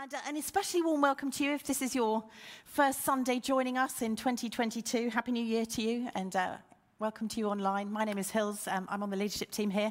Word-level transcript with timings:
And 0.00 0.14
uh, 0.14 0.18
an 0.28 0.36
especially 0.36 0.80
warm 0.82 1.00
welcome 1.00 1.28
to 1.32 1.44
you 1.44 1.54
if 1.54 1.64
this 1.64 1.82
is 1.82 1.92
your 1.92 2.22
first 2.64 3.02
Sunday 3.02 3.40
joining 3.40 3.76
us 3.76 4.00
in 4.00 4.14
2022. 4.14 5.10
Happy 5.10 5.32
New 5.32 5.42
Year 5.42 5.66
to 5.66 5.82
you 5.82 6.08
and 6.14 6.36
uh, 6.36 6.56
welcome 7.00 7.26
to 7.26 7.40
you 7.40 7.48
online. 7.48 7.90
My 7.90 8.04
name 8.04 8.16
is 8.16 8.30
Hils. 8.30 8.68
Um, 8.68 8.86
I'm 8.88 9.02
on 9.02 9.10
the 9.10 9.16
leadership 9.16 9.50
team 9.50 9.70
here. 9.70 9.90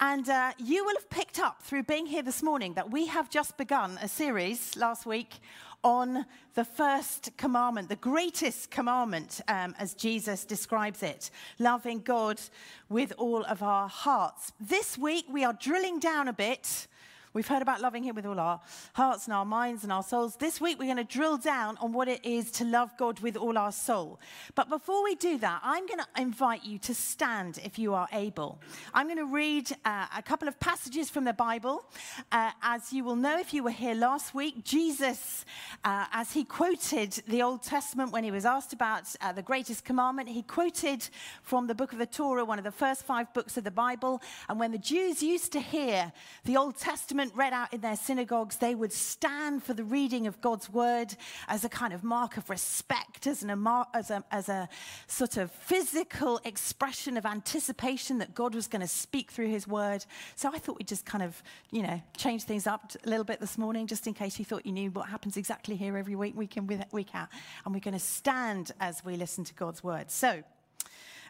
And 0.00 0.26
uh, 0.30 0.52
you 0.56 0.86
will 0.86 0.94
have 0.96 1.10
picked 1.10 1.38
up 1.38 1.62
through 1.62 1.82
being 1.82 2.06
here 2.06 2.22
this 2.22 2.42
morning 2.42 2.72
that 2.74 2.90
we 2.90 3.06
have 3.08 3.28
just 3.28 3.58
begun 3.58 3.98
a 4.00 4.08
series 4.08 4.74
last 4.76 5.04
week 5.04 5.34
on 5.82 6.24
the 6.54 6.64
first 6.64 7.36
commandment, 7.36 7.90
the 7.90 7.96
greatest 7.96 8.70
commandment, 8.70 9.42
um, 9.48 9.74
as 9.78 9.92
Jesus 9.92 10.46
describes 10.46 11.02
it 11.02 11.30
loving 11.58 11.98
God 11.98 12.40
with 12.88 13.12
all 13.18 13.44
of 13.44 13.62
our 13.62 13.88
hearts. 13.88 14.52
This 14.58 14.96
week 14.96 15.26
we 15.28 15.44
are 15.44 15.52
drilling 15.52 15.98
down 15.98 16.28
a 16.28 16.32
bit 16.32 16.86
We've 17.34 17.48
heard 17.48 17.62
about 17.62 17.80
loving 17.80 18.04
Him 18.04 18.14
with 18.14 18.26
all 18.26 18.38
our 18.38 18.60
hearts 18.92 19.24
and 19.24 19.34
our 19.34 19.44
minds 19.44 19.82
and 19.82 19.90
our 19.90 20.04
souls. 20.04 20.36
This 20.36 20.60
week, 20.60 20.78
we're 20.78 20.84
going 20.84 20.98
to 20.98 21.02
drill 21.02 21.36
down 21.36 21.76
on 21.78 21.92
what 21.92 22.06
it 22.06 22.24
is 22.24 22.52
to 22.52 22.64
love 22.64 22.96
God 22.96 23.18
with 23.18 23.36
all 23.36 23.58
our 23.58 23.72
soul. 23.72 24.20
But 24.54 24.68
before 24.68 25.02
we 25.02 25.16
do 25.16 25.36
that, 25.38 25.60
I'm 25.64 25.84
going 25.84 25.98
to 25.98 26.06
invite 26.22 26.62
you 26.62 26.78
to 26.78 26.94
stand 26.94 27.58
if 27.64 27.76
you 27.76 27.92
are 27.92 28.06
able. 28.12 28.60
I'm 28.94 29.08
going 29.08 29.18
to 29.18 29.26
read 29.26 29.68
uh, 29.84 30.06
a 30.16 30.22
couple 30.22 30.46
of 30.46 30.60
passages 30.60 31.10
from 31.10 31.24
the 31.24 31.32
Bible. 31.32 31.84
Uh, 32.30 32.52
as 32.62 32.92
you 32.92 33.02
will 33.02 33.16
know, 33.16 33.36
if 33.36 33.52
you 33.52 33.64
were 33.64 33.70
here 33.70 33.96
last 33.96 34.32
week, 34.32 34.62
Jesus, 34.62 35.44
uh, 35.82 36.06
as 36.12 36.30
he 36.34 36.44
quoted 36.44 37.20
the 37.26 37.42
Old 37.42 37.64
Testament 37.64 38.12
when 38.12 38.22
he 38.22 38.30
was 38.30 38.44
asked 38.44 38.72
about 38.72 39.12
uh, 39.20 39.32
the 39.32 39.42
greatest 39.42 39.84
commandment, 39.84 40.28
he 40.28 40.42
quoted 40.42 41.08
from 41.42 41.66
the 41.66 41.74
book 41.74 41.92
of 41.92 41.98
the 41.98 42.06
Torah, 42.06 42.44
one 42.44 42.58
of 42.58 42.64
the 42.64 42.70
first 42.70 43.02
five 43.02 43.34
books 43.34 43.56
of 43.56 43.64
the 43.64 43.72
Bible. 43.72 44.22
And 44.48 44.60
when 44.60 44.70
the 44.70 44.78
Jews 44.78 45.20
used 45.20 45.50
to 45.50 45.58
hear 45.58 46.12
the 46.44 46.56
Old 46.56 46.76
Testament, 46.76 47.23
read 47.34 47.52
out 47.52 47.72
in 47.72 47.80
their 47.80 47.96
synagogues, 47.96 48.56
they 48.56 48.74
would 48.74 48.92
stand 48.92 49.62
for 49.62 49.74
the 49.74 49.84
reading 49.84 50.26
of 50.26 50.40
God's 50.40 50.68
word 50.68 51.14
as 51.48 51.64
a 51.64 51.68
kind 51.68 51.92
of 51.92 52.02
mark 52.02 52.36
of 52.36 52.50
respect, 52.50 53.26
as, 53.26 53.42
an, 53.42 53.50
as, 53.94 54.10
a, 54.10 54.24
as 54.30 54.48
a 54.48 54.68
sort 55.06 55.36
of 55.36 55.50
physical 55.50 56.40
expression 56.44 57.16
of 57.16 57.24
anticipation 57.24 58.18
that 58.18 58.34
God 58.34 58.54
was 58.54 58.66
going 58.66 58.82
to 58.82 58.88
speak 58.88 59.30
through 59.30 59.48
his 59.48 59.68
word. 59.68 60.04
So 60.34 60.50
I 60.52 60.58
thought 60.58 60.78
we'd 60.78 60.88
just 60.88 61.06
kind 61.06 61.22
of, 61.22 61.42
you 61.70 61.82
know, 61.82 62.02
change 62.16 62.44
things 62.44 62.66
up 62.66 62.92
a 63.04 63.08
little 63.08 63.24
bit 63.24 63.40
this 63.40 63.56
morning, 63.56 63.86
just 63.86 64.06
in 64.06 64.14
case 64.14 64.38
you 64.38 64.44
thought 64.44 64.66
you 64.66 64.72
knew 64.72 64.90
what 64.90 65.08
happens 65.08 65.36
exactly 65.36 65.76
here 65.76 65.96
every 65.96 66.16
week, 66.16 66.36
week 66.36 66.56
in, 66.56 66.66
week 66.92 67.14
out. 67.14 67.28
And 67.64 67.74
we're 67.74 67.80
going 67.80 67.94
to 67.94 68.00
stand 68.00 68.72
as 68.80 69.04
we 69.04 69.16
listen 69.16 69.44
to 69.44 69.54
God's 69.54 69.82
word. 69.82 70.10
So, 70.10 70.42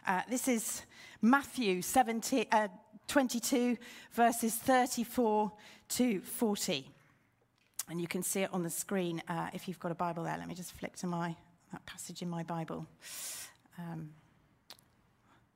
uh, 0.07 0.21
this 0.29 0.47
is 0.47 0.83
Matthew 1.21 1.81
17, 1.81 2.45
uh, 2.51 2.67
22, 3.07 3.77
verses 4.13 4.55
34 4.55 5.51
to 5.89 6.21
40. 6.21 6.89
And 7.89 8.01
you 8.01 8.07
can 8.07 8.23
see 8.23 8.41
it 8.41 8.53
on 8.53 8.63
the 8.63 8.69
screen 8.69 9.21
uh, 9.27 9.49
if 9.53 9.67
you've 9.67 9.79
got 9.79 9.91
a 9.91 9.95
Bible 9.95 10.23
there. 10.23 10.37
Let 10.37 10.47
me 10.47 10.55
just 10.55 10.73
flick 10.73 10.95
to 10.97 11.07
my 11.07 11.35
that 11.71 11.85
passage 11.85 12.21
in 12.21 12.29
my 12.29 12.43
Bible. 12.43 12.87
Um, 13.77 14.09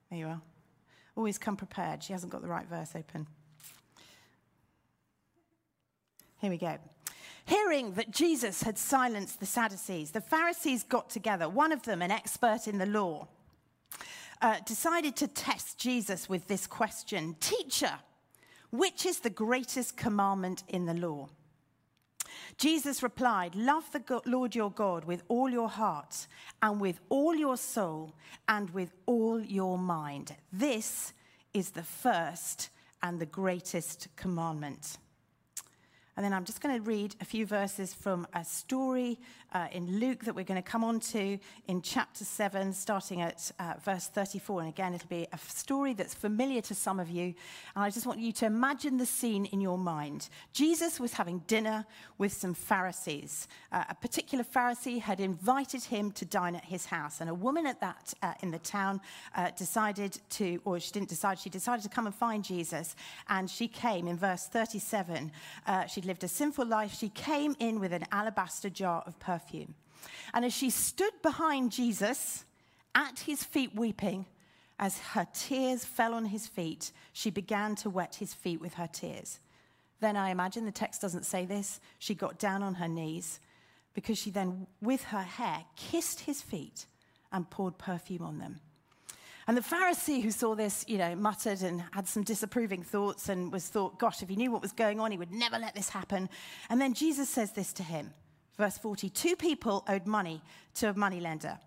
there 0.09 0.19
you 0.19 0.27
are. 0.27 0.41
Always 1.15 1.37
come 1.37 1.55
prepared. 1.55 2.03
She 2.03 2.13
hasn't 2.13 2.31
got 2.31 2.41
the 2.41 2.47
right 2.47 2.67
verse 2.67 2.93
open. 2.95 3.27
Here 6.39 6.49
we 6.49 6.57
go. 6.57 6.77
Hearing 7.45 7.93
that 7.93 8.11
Jesus 8.11 8.63
had 8.63 8.77
silenced 8.77 9.39
the 9.39 9.45
Sadducees, 9.45 10.11
the 10.11 10.21
Pharisees 10.21 10.83
got 10.83 11.09
together. 11.09 11.49
One 11.49 11.71
of 11.71 11.83
them, 11.83 12.01
an 12.01 12.11
expert 12.11 12.67
in 12.67 12.77
the 12.77 12.85
law, 12.85 13.27
uh, 14.41 14.57
decided 14.65 15.15
to 15.17 15.27
test 15.27 15.77
Jesus 15.77 16.29
with 16.29 16.47
this 16.47 16.67
question 16.67 17.35
Teacher, 17.39 17.99
which 18.71 19.05
is 19.05 19.19
the 19.19 19.29
greatest 19.29 19.97
commandment 19.97 20.63
in 20.67 20.85
the 20.85 20.93
law? 20.93 21.29
Jesus 22.57 23.01
replied, 23.01 23.55
Love 23.55 23.91
the 23.91 24.21
Lord 24.25 24.55
your 24.55 24.71
God 24.71 25.05
with 25.05 25.23
all 25.27 25.49
your 25.49 25.69
heart, 25.69 26.27
and 26.61 26.79
with 26.79 26.99
all 27.09 27.35
your 27.35 27.57
soul, 27.57 28.13
and 28.47 28.69
with 28.71 28.91
all 29.05 29.39
your 29.41 29.77
mind. 29.77 30.35
This 30.51 31.13
is 31.53 31.71
the 31.71 31.83
first 31.83 32.69
and 33.01 33.19
the 33.19 33.25
greatest 33.25 34.07
commandment. 34.15 34.97
And 36.19 36.25
then 36.25 36.33
I'm 36.33 36.43
just 36.43 36.59
going 36.59 36.75
to 36.75 36.81
read 36.81 37.15
a 37.21 37.23
few 37.23 37.45
verses 37.45 37.93
from 37.93 38.27
a 38.33 38.43
story 38.43 39.17
uh, 39.53 39.67
in 39.71 39.99
Luke 39.99 40.25
that 40.25 40.35
we're 40.35 40.43
going 40.43 40.61
to 40.61 40.69
come 40.69 40.83
on 40.83 40.99
to 40.99 41.39
in 41.67 41.81
chapter 41.81 42.25
7, 42.25 42.73
starting 42.73 43.21
at 43.21 43.49
uh, 43.57 43.75
verse 43.85 44.07
34. 44.07 44.59
And 44.59 44.69
again, 44.69 44.93
it'll 44.93 45.07
be 45.07 45.27
a 45.31 45.37
story 45.37 45.93
that's 45.93 46.13
familiar 46.13 46.61
to 46.63 46.75
some 46.75 46.99
of 46.99 47.09
you. 47.09 47.33
And 47.73 47.85
I 47.85 47.89
just 47.89 48.05
want 48.05 48.19
you 48.19 48.33
to 48.33 48.45
imagine 48.45 48.97
the 48.97 49.05
scene 49.05 49.45
in 49.45 49.61
your 49.61 49.77
mind. 49.77 50.27
Jesus 50.51 50.99
was 50.99 51.13
having 51.13 51.39
dinner 51.47 51.85
with 52.17 52.33
some 52.33 52.53
Pharisees. 52.53 53.47
Uh, 53.71 53.85
a 53.89 53.95
particular 53.95 54.43
Pharisee 54.43 54.99
had 54.99 55.21
invited 55.21 55.83
him 55.83 56.11
to 56.11 56.25
dine 56.25 56.55
at 56.55 56.65
his 56.65 56.85
house. 56.85 57.21
And 57.21 57.29
a 57.29 57.33
woman 57.33 57.65
at 57.65 57.79
that 57.79 58.13
uh, 58.21 58.33
in 58.43 58.51
the 58.51 58.59
town 58.59 58.99
uh, 59.35 59.51
decided 59.51 60.19
to, 60.31 60.61
or 60.65 60.81
she 60.81 60.91
didn't 60.91 61.09
decide, 61.09 61.39
she 61.39 61.49
decided 61.49 61.83
to 61.83 61.89
come 61.89 62.07
and 62.07 62.13
find 62.13 62.43
Jesus. 62.43 62.95
And 63.29 63.49
she 63.49 63.69
came 63.69 64.07
in 64.07 64.17
verse 64.17 64.47
37. 64.47 65.31
Uh, 65.65 65.85
she'd 65.85 66.08
lived 66.09 66.23
a 66.23 66.27
sinful 66.27 66.65
life, 66.65 66.93
she 66.93 67.09
came 67.09 67.55
in 67.59 67.79
with 67.79 67.93
an 67.93 68.03
alabaster 68.11 68.69
jar 68.69 69.03
of 69.05 69.19
perfume. 69.19 69.75
And 70.33 70.43
as 70.43 70.53
she 70.53 70.69
stood 70.69 71.13
behind 71.21 71.71
Jesus 71.71 72.43
at 72.95 73.19
his 73.19 73.43
feet 73.43 73.75
weeping, 73.75 74.25
as 74.79 74.97
her 74.99 75.27
tears 75.33 75.85
fell 75.85 76.13
on 76.13 76.25
his 76.25 76.47
feet, 76.47 76.91
she 77.13 77.29
began 77.29 77.75
to 77.75 77.89
wet 77.89 78.15
his 78.15 78.33
feet 78.33 78.59
with 78.59 78.73
her 78.73 78.87
tears. 78.87 79.39
Then 79.99 80.17
I 80.17 80.31
imagine 80.31 80.65
the 80.65 80.71
text 80.71 81.01
doesn't 81.01 81.25
say 81.25 81.45
this. 81.45 81.79
She 81.99 82.15
got 82.15 82.39
down 82.39 82.63
on 82.63 82.75
her 82.75 82.87
knees 82.87 83.39
because 83.93 84.17
she 84.17 84.31
then, 84.31 84.65
with 84.81 85.03
her 85.05 85.21
hair, 85.21 85.65
kissed 85.75 86.21
his 86.21 86.41
feet 86.41 86.85
and 87.31 87.49
poured 87.49 87.77
perfume 87.77 88.23
on 88.23 88.39
them. 88.39 88.61
And 89.49 89.57
the 89.57 89.61
Pharisee 89.63 90.21
who 90.21 90.29
saw 90.29 90.53
this, 90.53 90.85
you 90.87 90.99
know, 90.99 91.15
muttered 91.15 91.63
and 91.63 91.83
had 91.89 92.07
some 92.07 92.21
disapproving 92.21 92.83
thoughts 92.83 93.29
and 93.29 93.51
was 93.51 93.65
thought, 93.65 93.97
gosh, 93.97 94.21
if 94.21 94.29
he 94.29 94.35
knew 94.35 94.51
what 94.51 94.61
was 94.61 94.71
going 94.71 94.99
on, 94.99 95.09
he 95.09 95.17
would 95.17 95.31
never 95.31 95.57
let 95.57 95.73
this 95.73 95.89
happen. 95.89 96.29
And 96.69 96.79
then 96.79 96.93
Jesus 96.93 97.29
says 97.29 97.51
this 97.53 97.73
to 97.73 97.81
him. 97.81 98.13
Verse 98.57 98.77
40 98.77 99.09
Two 99.09 99.35
people 99.35 99.83
owed 99.89 100.05
money 100.05 100.43
to 100.75 100.91
a 100.91 100.93
moneylender. 100.93 101.57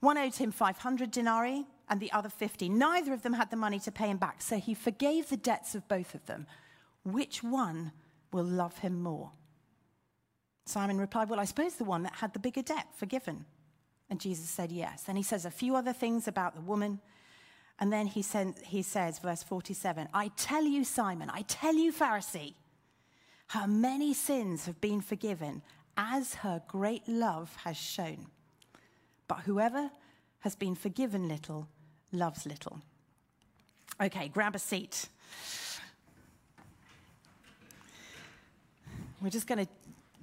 One 0.00 0.18
owed 0.18 0.34
him 0.34 0.52
500 0.52 1.10
denarii 1.10 1.64
and 1.88 1.98
the 1.98 2.12
other 2.12 2.28
50. 2.28 2.68
Neither 2.68 3.14
of 3.14 3.22
them 3.22 3.32
had 3.32 3.50
the 3.50 3.56
money 3.56 3.78
to 3.78 3.90
pay 3.90 4.08
him 4.08 4.18
back, 4.18 4.42
so 4.42 4.58
he 4.58 4.74
forgave 4.74 5.30
the 5.30 5.38
debts 5.38 5.74
of 5.74 5.88
both 5.88 6.14
of 6.14 6.26
them. 6.26 6.46
Which 7.04 7.42
one 7.42 7.92
will 8.34 8.44
love 8.44 8.76
him 8.80 9.02
more? 9.02 9.30
Simon 10.66 10.98
replied, 10.98 11.30
Well, 11.30 11.40
I 11.40 11.46
suppose 11.46 11.76
the 11.76 11.84
one 11.84 12.02
that 12.02 12.16
had 12.16 12.34
the 12.34 12.38
bigger 12.38 12.60
debt 12.60 12.88
forgiven. 12.94 13.46
And 14.10 14.20
Jesus 14.20 14.50
said, 14.50 14.70
Yes. 14.70 15.04
And 15.08 15.16
he 15.16 15.24
says 15.24 15.46
a 15.46 15.50
few 15.50 15.74
other 15.74 15.94
things 15.94 16.28
about 16.28 16.54
the 16.54 16.60
woman. 16.60 17.00
And 17.80 17.90
then 17.90 18.06
he, 18.06 18.20
sent, 18.20 18.58
he 18.58 18.82
says, 18.82 19.18
verse 19.18 19.42
47 19.42 20.08
I 20.12 20.28
tell 20.36 20.64
you, 20.64 20.84
Simon, 20.84 21.30
I 21.30 21.42
tell 21.42 21.74
you, 21.74 21.92
Pharisee, 21.92 22.54
her 23.48 23.66
many 23.66 24.14
sins 24.14 24.66
have 24.66 24.80
been 24.80 25.00
forgiven 25.00 25.62
as 25.96 26.34
her 26.34 26.62
great 26.68 27.08
love 27.08 27.56
has 27.64 27.76
shown. 27.76 28.26
But 29.26 29.40
whoever 29.40 29.90
has 30.40 30.54
been 30.54 30.74
forgiven 30.74 31.28
little 31.28 31.68
loves 32.12 32.46
little. 32.46 32.80
Okay, 34.00 34.28
grab 34.28 34.54
a 34.54 34.58
seat. 34.58 35.08
We're 39.20 39.30
just 39.30 39.46
going 39.46 39.66
to 39.66 39.70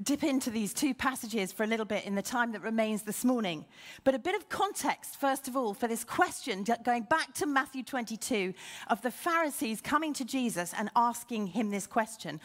dip 0.02 0.24
into 0.24 0.50
these 0.50 0.74
two 0.74 0.94
passages 0.94 1.52
for 1.52 1.64
a 1.64 1.68
little 1.68 1.86
bit 1.86 2.06
in 2.06 2.16
the 2.16 2.22
time 2.22 2.52
that 2.52 2.62
remains 2.62 3.02
this 3.02 3.26
morning. 3.26 3.66
But 4.04 4.16
a 4.16 4.20
bit 4.20 4.36
of 4.36 4.50
context, 4.50 5.20
first 5.20 5.48
of 5.48 5.58
all, 5.58 5.74
for 5.74 5.88
this 5.88 6.04
question, 6.04 6.66
going 6.84 7.04
back 7.04 7.34
to 7.36 7.46
Matthew 7.46 7.84
22, 7.84 8.54
of 8.88 9.02
the 9.02 9.12
Pharisees 9.12 9.82
coming 9.82 10.14
to 10.14 10.26
Jesus 10.26 10.74
and 10.78 10.90
asking 10.96 11.48
him 11.48 11.72
this 11.72 11.88
question. 11.88 12.40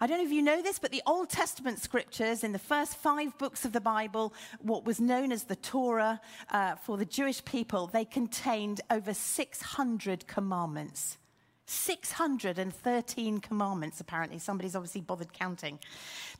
I 0.00 0.06
don't 0.06 0.18
know 0.18 0.24
if 0.24 0.32
you 0.32 0.42
know 0.42 0.62
this, 0.62 0.78
but 0.78 0.90
the 0.90 1.02
Old 1.06 1.30
Testament 1.30 1.80
scriptures 1.80 2.44
in 2.44 2.52
the 2.52 2.58
first 2.58 2.96
five 2.96 3.36
books 3.38 3.64
of 3.64 3.72
the 3.72 3.80
Bible, 3.80 4.34
what 4.60 4.84
was 4.84 5.00
known 5.00 5.32
as 5.32 5.44
the 5.44 5.56
Torah 5.56 6.20
uh, 6.50 6.74
for 6.76 6.96
the 6.96 7.04
Jewish 7.04 7.44
people, 7.44 7.86
they 7.86 8.04
contained 8.04 8.80
over 8.90 9.14
600 9.14 10.26
commandments. 10.26 11.18
613 11.66 13.38
commandments, 13.40 14.00
apparently. 14.00 14.38
Somebody's 14.38 14.76
obviously 14.76 15.00
bothered 15.00 15.32
counting. 15.32 15.78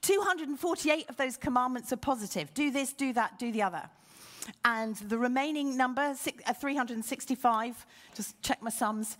248 0.02 1.08
of 1.08 1.16
those 1.16 1.36
commandments 1.36 1.92
are 1.92 1.96
positive 1.96 2.52
do 2.54 2.70
this, 2.70 2.92
do 2.92 3.12
that, 3.12 3.38
do 3.38 3.50
the 3.52 3.62
other. 3.62 3.88
And 4.64 4.96
the 4.96 5.18
remaining 5.18 5.76
number, 5.76 6.02
uh, 6.02 6.54
365, 6.54 7.86
just 8.14 8.40
check 8.42 8.62
my 8.62 8.70
sums, 8.70 9.16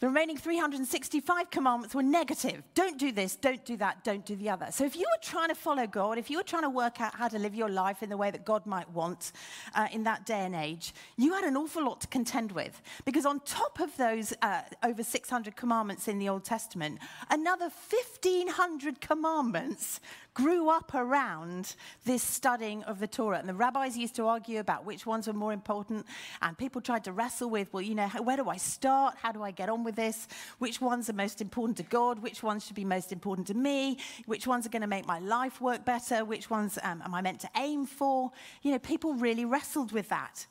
the 0.00 0.06
remaining 0.06 0.36
365 0.36 1.50
commandments 1.50 1.94
were 1.94 2.02
negative. 2.02 2.62
Don't 2.74 2.98
do 2.98 3.12
this, 3.12 3.36
don't 3.36 3.64
do 3.64 3.76
that, 3.76 4.02
don't 4.04 4.24
do 4.24 4.34
the 4.36 4.48
other. 4.48 4.68
So 4.70 4.84
if 4.84 4.96
you 4.96 5.02
were 5.02 5.22
trying 5.22 5.48
to 5.48 5.54
follow 5.54 5.86
God, 5.86 6.18
if 6.18 6.30
you 6.30 6.38
were 6.38 6.42
trying 6.42 6.62
to 6.62 6.70
work 6.70 7.00
out 7.00 7.14
how 7.14 7.28
to 7.28 7.38
live 7.38 7.54
your 7.54 7.68
life 7.68 8.02
in 8.02 8.08
the 8.08 8.16
way 8.16 8.30
that 8.30 8.44
God 8.44 8.66
might 8.66 8.90
want 8.90 9.32
uh, 9.74 9.88
in 9.92 10.04
that 10.04 10.26
day 10.26 10.40
and 10.40 10.54
age, 10.54 10.94
you 11.16 11.34
had 11.34 11.44
an 11.44 11.56
awful 11.56 11.84
lot 11.84 12.00
to 12.00 12.06
contend 12.08 12.52
with. 12.52 12.80
Because 13.04 13.26
on 13.26 13.40
top 13.40 13.80
of 13.80 13.96
those 13.96 14.32
uh, 14.42 14.62
over 14.82 15.02
600 15.02 15.56
commandments 15.56 16.08
in 16.08 16.18
the 16.18 16.28
Old 16.28 16.44
Testament, 16.44 16.98
another 17.28 17.70
1,500 17.90 19.00
commandments 19.00 20.00
grew 20.34 20.70
up 20.70 20.94
around 20.94 21.74
this 22.04 22.22
studying 22.22 22.82
of 22.84 23.00
the 23.00 23.06
Torah. 23.06 23.38
And 23.38 23.48
the 23.48 23.54
rabbis 23.54 23.96
used 23.96 24.14
to 24.16 24.26
argue 24.26 24.60
about 24.60 24.84
which 24.84 25.06
ones 25.06 25.26
were 25.26 25.32
more 25.32 25.52
important. 25.52 26.06
And 26.42 26.56
people 26.56 26.80
tried 26.80 27.04
to 27.04 27.12
wrestle 27.12 27.50
with, 27.50 27.72
well, 27.72 27.82
you 27.82 27.94
know, 27.94 28.08
where 28.08 28.36
do 28.36 28.48
I 28.48 28.56
start? 28.56 29.16
How 29.20 29.32
do 29.32 29.42
I 29.42 29.50
get 29.50 29.68
on 29.68 29.84
with 29.84 29.96
this? 29.96 30.28
Which 30.58 30.80
ones 30.80 31.10
are 31.10 31.14
most 31.14 31.40
important 31.40 31.76
to 31.78 31.82
God? 31.84 32.20
Which 32.20 32.42
ones 32.42 32.66
should 32.66 32.76
be 32.76 32.84
most 32.84 33.12
important 33.12 33.46
to 33.48 33.54
me? 33.54 33.98
Which 34.26 34.46
ones 34.46 34.66
are 34.66 34.70
going 34.70 34.82
to 34.82 34.88
make 34.88 35.06
my 35.06 35.18
life 35.18 35.60
work 35.60 35.84
better? 35.84 36.24
Which 36.24 36.50
ones 36.50 36.78
um, 36.82 37.02
am 37.04 37.14
I 37.14 37.22
meant 37.22 37.40
to 37.40 37.50
aim 37.56 37.86
for? 37.86 38.30
You 38.62 38.72
know, 38.72 38.78
people 38.78 39.14
really 39.14 39.44
wrestled 39.44 39.92
with 39.92 40.08
that. 40.10 40.46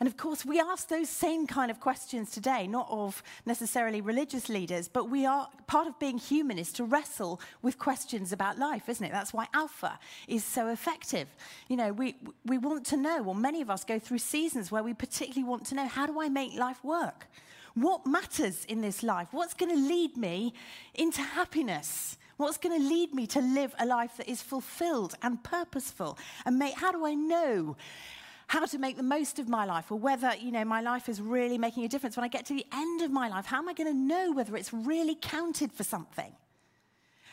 And 0.00 0.06
of 0.06 0.16
course, 0.16 0.44
we 0.44 0.60
ask 0.60 0.88
those 0.88 1.08
same 1.08 1.46
kind 1.48 1.72
of 1.72 1.80
questions 1.80 2.30
today, 2.30 2.68
not 2.68 2.86
of 2.88 3.20
necessarily 3.44 4.00
religious 4.00 4.48
leaders, 4.48 4.86
but 4.86 5.10
we 5.10 5.26
are 5.26 5.48
part 5.66 5.88
of 5.88 5.98
being 5.98 6.18
human 6.18 6.56
is 6.56 6.72
to 6.74 6.84
wrestle 6.84 7.40
with 7.62 7.78
questions 7.78 8.32
about 8.32 8.58
life, 8.58 8.88
isn't 8.88 9.04
it? 9.04 9.10
That's 9.10 9.32
why 9.32 9.48
Alpha 9.54 9.98
is 10.28 10.44
so 10.44 10.68
effective. 10.68 11.26
You 11.68 11.76
know, 11.76 11.92
we, 11.92 12.14
we 12.46 12.58
want 12.58 12.86
to 12.86 12.96
know, 12.96 13.24
or 13.24 13.34
many 13.34 13.60
of 13.60 13.70
us 13.70 13.82
go 13.84 13.98
through 13.98 14.18
seasons 14.18 14.70
where 14.70 14.84
we 14.84 14.94
particularly 14.94 15.48
want 15.48 15.66
to 15.66 15.74
know 15.74 15.88
how 15.88 16.06
do 16.06 16.20
I 16.20 16.28
make 16.28 16.54
life 16.54 16.82
work? 16.84 17.26
What 17.74 18.06
matters 18.06 18.64
in 18.66 18.80
this 18.80 19.02
life? 19.02 19.28
What's 19.32 19.54
going 19.54 19.70
to 19.70 19.80
lead 19.80 20.16
me 20.16 20.54
into 20.94 21.22
happiness? 21.22 22.18
What's 22.36 22.56
going 22.56 22.80
to 22.80 22.88
lead 22.88 23.14
me 23.14 23.26
to 23.28 23.40
live 23.40 23.74
a 23.80 23.86
life 23.86 24.16
that 24.16 24.30
is 24.30 24.42
fulfilled 24.42 25.16
and 25.22 25.42
purposeful? 25.42 26.18
And 26.46 26.62
how 26.74 26.92
do 26.92 27.04
I 27.04 27.14
know 27.14 27.76
how 28.48 28.64
to 28.64 28.78
make 28.78 28.96
the 28.96 29.02
most 29.02 29.38
of 29.38 29.48
my 29.48 29.64
life 29.66 29.92
or 29.92 29.98
whether, 29.98 30.34
you 30.40 30.50
know, 30.50 30.64
my 30.64 30.80
life 30.80 31.08
is 31.08 31.20
really 31.20 31.58
making 31.58 31.84
a 31.84 31.88
difference. 31.88 32.16
When 32.16 32.24
I 32.24 32.28
get 32.28 32.46
to 32.46 32.54
the 32.54 32.66
end 32.72 33.02
of 33.02 33.10
my 33.10 33.28
life, 33.28 33.44
how 33.46 33.58
am 33.58 33.68
I 33.68 33.74
going 33.74 33.92
to 33.92 33.96
know 33.96 34.32
whether 34.32 34.56
it's 34.56 34.72
really 34.72 35.14
counted 35.14 35.70
for 35.70 35.84
something? 35.84 36.32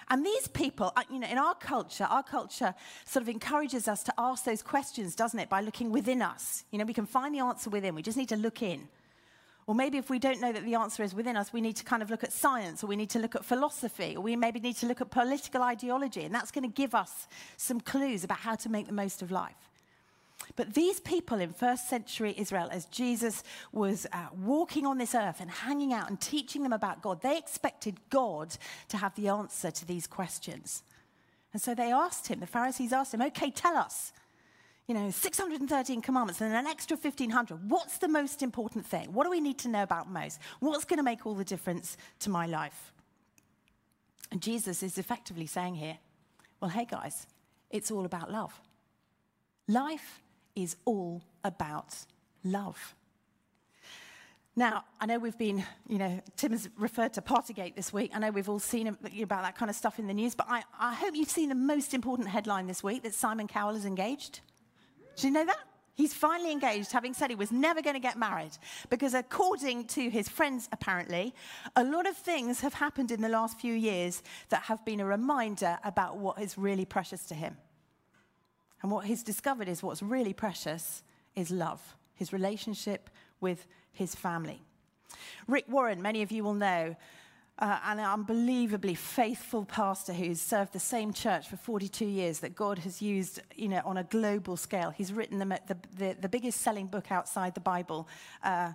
And 0.09 0.25
these 0.25 0.47
people, 0.49 0.91
uh, 0.95 1.03
you 1.09 1.19
know, 1.19 1.27
in 1.27 1.37
our 1.37 1.55
culture, 1.55 2.03
our 2.03 2.21
culture 2.21 2.75
sort 3.05 3.23
of 3.23 3.29
encourages 3.29 3.87
us 3.87 4.03
to 4.03 4.13
ask 4.17 4.43
those 4.43 4.61
questions, 4.61 5.15
doesn't 5.15 5.39
it, 5.39 5.49
by 5.49 5.61
looking 5.61 5.89
within 5.89 6.21
us. 6.21 6.65
You 6.69 6.77
know, 6.77 6.85
we 6.85 6.93
can 6.93 7.05
find 7.05 7.33
the 7.33 7.39
answer 7.39 7.69
within, 7.69 7.95
we 7.95 8.01
just 8.01 8.17
need 8.17 8.29
to 8.29 8.35
look 8.35 8.61
in. 8.61 8.87
Or 9.67 9.73
maybe 9.73 9.97
if 9.97 10.09
we 10.09 10.19
don't 10.19 10.41
know 10.41 10.51
that 10.51 10.63
the 10.63 10.75
answer 10.75 11.01
is 11.01 11.15
within 11.15 11.37
us, 11.37 11.51
we 11.51 11.61
need 11.61 11.77
to 11.77 11.83
kind 11.83 12.03
of 12.03 12.11
look 12.11 12.23
at 12.23 12.33
science, 12.33 12.83
or 12.83 12.87
we 12.87 12.95
need 12.95 13.09
to 13.11 13.19
look 13.19 13.35
at 13.35 13.43
philosophy, 13.43 14.15
or 14.15 14.21
we 14.21 14.35
maybe 14.35 14.59
need 14.59 14.75
to 14.75 14.85
look 14.85 15.01
at 15.01 15.09
political 15.09 15.63
ideology, 15.63 16.23
and 16.23 16.35
that's 16.35 16.51
going 16.51 16.69
to 16.69 16.75
give 16.75 16.93
us 16.93 17.27
some 17.57 17.79
clues 17.79 18.23
about 18.23 18.39
how 18.39 18.53
to 18.55 18.69
make 18.69 18.85
the 18.85 18.93
most 18.93 19.23
of 19.23 19.31
life. 19.31 19.71
But 20.55 20.73
these 20.73 20.99
people 20.99 21.39
in 21.39 21.53
first 21.53 21.89
century 21.89 22.33
Israel, 22.37 22.69
as 22.71 22.85
Jesus 22.85 23.43
was 23.71 24.05
uh, 24.11 24.27
walking 24.37 24.85
on 24.85 24.97
this 24.97 25.15
earth 25.15 25.41
and 25.41 25.49
hanging 25.49 25.93
out 25.93 26.09
and 26.09 26.19
teaching 26.19 26.63
them 26.63 26.73
about 26.73 27.01
God, 27.01 27.21
they 27.21 27.37
expected 27.37 27.99
God 28.09 28.55
to 28.89 28.97
have 28.97 29.15
the 29.15 29.27
answer 29.27 29.71
to 29.71 29.85
these 29.85 30.07
questions. 30.07 30.83
And 31.53 31.61
so 31.61 31.73
they 31.73 31.91
asked 31.91 32.27
him, 32.27 32.39
the 32.39 32.47
Pharisees 32.47 32.91
asked 32.91 33.13
him, 33.13 33.21
okay, 33.21 33.49
tell 33.49 33.77
us, 33.77 34.11
you 34.87 34.93
know, 34.93 35.09
613 35.09 36.01
commandments 36.01 36.41
and 36.41 36.53
an 36.53 36.67
extra 36.67 36.95
1500. 36.97 37.69
What's 37.69 37.97
the 37.97 38.07
most 38.07 38.43
important 38.43 38.85
thing? 38.85 39.13
What 39.13 39.23
do 39.23 39.31
we 39.31 39.39
need 39.39 39.57
to 39.59 39.69
know 39.69 39.83
about 39.83 40.11
most? 40.11 40.39
What's 40.59 40.85
going 40.85 40.97
to 40.97 41.03
make 41.03 41.25
all 41.25 41.33
the 41.33 41.45
difference 41.45 41.97
to 42.19 42.29
my 42.29 42.45
life? 42.45 42.93
And 44.31 44.41
Jesus 44.41 44.83
is 44.83 44.97
effectively 44.97 45.47
saying 45.47 45.75
here, 45.75 45.97
well, 46.59 46.69
hey 46.69 46.85
guys, 46.85 47.25
it's 47.69 47.89
all 47.89 48.05
about 48.05 48.31
love. 48.31 48.59
Life 49.67 50.21
is 50.55 50.75
all 50.85 51.21
about 51.43 51.95
love. 52.43 52.95
Now, 54.57 54.85
I 55.01 55.05
know 55.05 55.19
we've 55.19 55.37
been, 55.37 55.65
you 55.87 55.97
know, 55.97 56.21
Tim 56.37 56.53
has 56.53 56.69
referred 56.77 57.13
to 57.13 57.21
Partygate 57.21 57.75
this 57.75 57.91
week. 57.91 58.11
I 58.13 58.19
know 58.19 58.31
we've 58.31 58.47
all 58.47 58.59
seen 58.59 58.87
about 58.87 59.43
that 59.43 59.57
kind 59.57 59.69
of 59.69 59.75
stuff 59.75 59.99
in 59.99 60.07
the 60.07 60.13
news, 60.13 60.33
but 60.33 60.47
I, 60.49 60.63
I 60.79 60.93
hope 60.93 61.13
you've 61.13 61.29
seen 61.29 61.49
the 61.49 61.55
most 61.55 61.93
important 61.93 62.29
headline 62.29 62.65
this 62.65 62.81
week 62.81 63.03
that 63.03 63.13
Simon 63.13 63.47
Cowell 63.47 63.75
is 63.75 63.83
engaged. 63.83 64.39
Do 65.17 65.27
you 65.27 65.33
know 65.33 65.45
that? 65.45 65.57
He's 65.95 66.13
finally 66.13 66.51
engaged, 66.51 66.91
having 66.91 67.13
said 67.13 67.29
he 67.29 67.35
was 67.35 67.51
never 67.51 67.81
going 67.81 67.95
to 67.95 68.01
get 68.01 68.17
married. 68.17 68.51
Because 68.89 69.13
according 69.13 69.87
to 69.87 70.09
his 70.09 70.27
friends, 70.29 70.69
apparently, 70.71 71.33
a 71.75 71.83
lot 71.83 72.07
of 72.07 72.15
things 72.15 72.61
have 72.61 72.73
happened 72.73 73.11
in 73.11 73.21
the 73.21 73.29
last 73.29 73.59
few 73.59 73.73
years 73.73 74.21
that 74.49 74.63
have 74.63 74.83
been 74.85 74.99
a 74.99 75.05
reminder 75.05 75.77
about 75.83 76.17
what 76.17 76.41
is 76.41 76.57
really 76.57 76.85
precious 76.85 77.25
to 77.27 77.33
him. 77.33 77.57
And 78.85 78.91
what 78.91 79.07
he's 79.07 79.23
discovered 79.23 79.67
is 79.67 79.81
what's 79.81 80.03
really 80.03 80.31
precious 80.31 81.01
is 81.35 81.49
love, 81.49 81.81
his 82.13 82.31
relationship 82.31 83.09
with 83.41 83.65
his 83.91 84.13
family. 84.13 84.61
Rick 85.47 85.65
Warren, 85.67 86.03
many 86.03 86.21
of 86.21 86.31
you 86.31 86.43
will 86.43 86.53
know, 86.53 86.95
uh, 87.57 87.79
an 87.83 87.99
unbelievably 87.99 88.93
faithful 88.93 89.65
pastor 89.65 90.13
who's 90.13 90.39
served 90.39 90.71
the 90.71 90.79
same 90.79 91.13
church 91.13 91.49
for 91.49 91.57
42 91.57 92.05
years 92.05 92.37
that 92.41 92.55
God 92.55 92.77
has 92.77 93.01
used 93.01 93.41
you 93.55 93.69
know, 93.69 93.81
on 93.85 93.97
a 93.97 94.03
global 94.03 94.55
scale. 94.55 94.91
He's 94.91 95.11
written 95.11 95.39
the, 95.39 95.59
the, 95.97 96.15
the, 96.21 96.29
biggest 96.29 96.61
selling 96.61 96.85
book 96.85 97.11
outside 97.11 97.55
the 97.55 97.61
Bible 97.61 98.07
uh, 98.43 98.73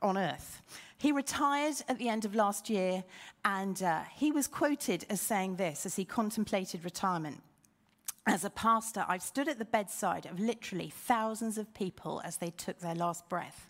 on 0.00 0.16
earth. 0.16 0.62
He 0.96 1.10
retired 1.10 1.74
at 1.88 1.98
the 1.98 2.08
end 2.08 2.24
of 2.24 2.36
last 2.36 2.70
year, 2.70 3.02
and 3.44 3.82
uh, 3.82 4.02
he 4.14 4.30
was 4.30 4.46
quoted 4.46 5.06
as 5.10 5.20
saying 5.20 5.56
this 5.56 5.86
as 5.86 5.96
he 5.96 6.04
contemplated 6.04 6.84
retirement 6.84 7.42
as 8.26 8.44
a 8.44 8.50
pastor, 8.50 9.04
I've 9.08 9.22
stood 9.22 9.48
at 9.48 9.58
the 9.58 9.64
bedside 9.64 10.26
of 10.26 10.38
literally 10.38 10.90
thousands 10.90 11.58
of 11.58 11.72
people 11.74 12.20
as 12.24 12.36
they 12.36 12.50
took 12.50 12.78
their 12.78 12.94
last 12.94 13.28
breath. 13.28 13.68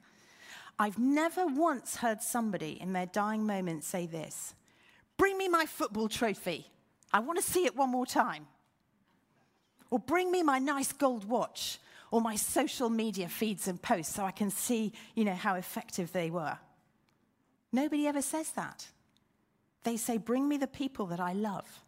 I've 0.79 0.99
never 0.99 1.47
once 1.47 1.97
heard 1.97 2.23
somebody 2.23 2.79
in 2.81 2.93
their 2.93 3.07
dying 3.07 3.47
moments 3.47 3.87
say 3.87 4.07
this 4.07 4.55
Bring 5.17 5.37
me 5.37 5.49
my 5.49 5.67
football 5.67 6.09
trophy. 6.09 6.67
I 7.13 7.21
want 7.21 7.39
to 7.39 7.45
see 7.45 7.65
it 7.65 7.77
one 7.77 7.91
more 7.91 8.07
time. 8.07 8.47
Or 9.91 9.99
bring 9.99 10.31
me 10.31 10.43
my 10.43 10.59
nice 10.59 10.93
gold 10.93 11.25
watch 11.25 11.79
or 12.11 12.21
my 12.21 12.37
social 12.37 12.89
media 12.89 13.29
feeds 13.29 13.69
and 13.69 13.81
posts 13.81 14.15
so 14.15 14.25
I 14.25 14.31
can 14.31 14.51
see, 14.51 14.93
you 15.15 15.25
know, 15.25 15.35
how 15.35 15.57
effective 15.57 16.13
they 16.13 16.31
were. 16.31 16.59
Nobody 17.73 18.07
ever 18.07 18.23
says 18.23 18.53
that. 18.53 18.87
They 19.85 19.97
say, 19.97 20.17
Bring 20.17 20.49
me 20.49 20.57
the 20.57 20.67
people 20.67 21.07
that 21.07 21.21
I 21.21 21.33
love. 21.33 21.83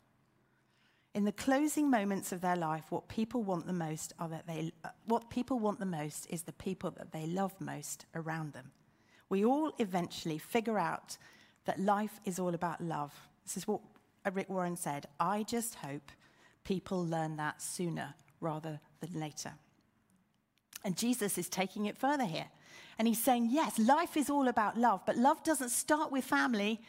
In 1.15 1.25
the 1.25 1.33
closing 1.33 1.91
moments 1.91 2.33
of 2.33 2.41
their 2.41 2.57
life, 2.57 2.85
what 2.89 3.09
people 3.09 3.43
want 3.43 3.67
the 3.67 3.73
most 3.73 4.15
are 4.19 4.29
that 4.29 4.47
they, 4.47 4.73
what 5.05 5.29
people 5.29 5.59
want 5.59 5.79
the 5.79 5.87
most 5.87 6.27
is 6.31 6.43
the 6.43 6.53
people 6.53 6.91
that 6.93 7.13
they 7.13 7.27
love 7.27 7.53
most 7.61 8.07
around 8.15 8.55
them. 8.55 8.71
We 9.29 9.45
all 9.45 9.73
eventually 9.79 10.39
figure 10.39 10.79
out 10.79 11.19
that 11.67 11.79
life 11.79 12.19
is 12.25 12.39
all 12.39 12.55
about 12.55 12.81
love. 12.81 13.13
This 13.45 13.59
is 13.59 13.69
what 13.69 13.81
Rick 14.33 14.49
Warren 14.49 14.77
said. 14.77 15.07
I 15.21 15.43
just 15.43 15.75
hope 15.77 16.11
people 16.65 17.05
learn 17.05 17.37
that 17.37 17.61
sooner 17.61 18.15
rather 18.41 18.81
than 19.01 19.21
later. 19.21 19.53
And 20.85 20.97
Jesus 20.97 21.37
is 21.37 21.49
taking 21.49 21.87
it 21.87 21.99
further 21.99 22.25
here. 22.25 22.47
And 22.99 23.09
he's 23.09 23.23
saying, 23.23 23.49
yes, 23.51 23.79
life 23.79 24.17
is 24.17 24.31
all 24.31 24.49
about 24.49 24.79
love, 24.79 25.01
but 25.07 25.17
love 25.17 25.43
doesn't 25.43 25.71
start 25.71 26.13
with 26.13 26.25
family. 26.25 26.81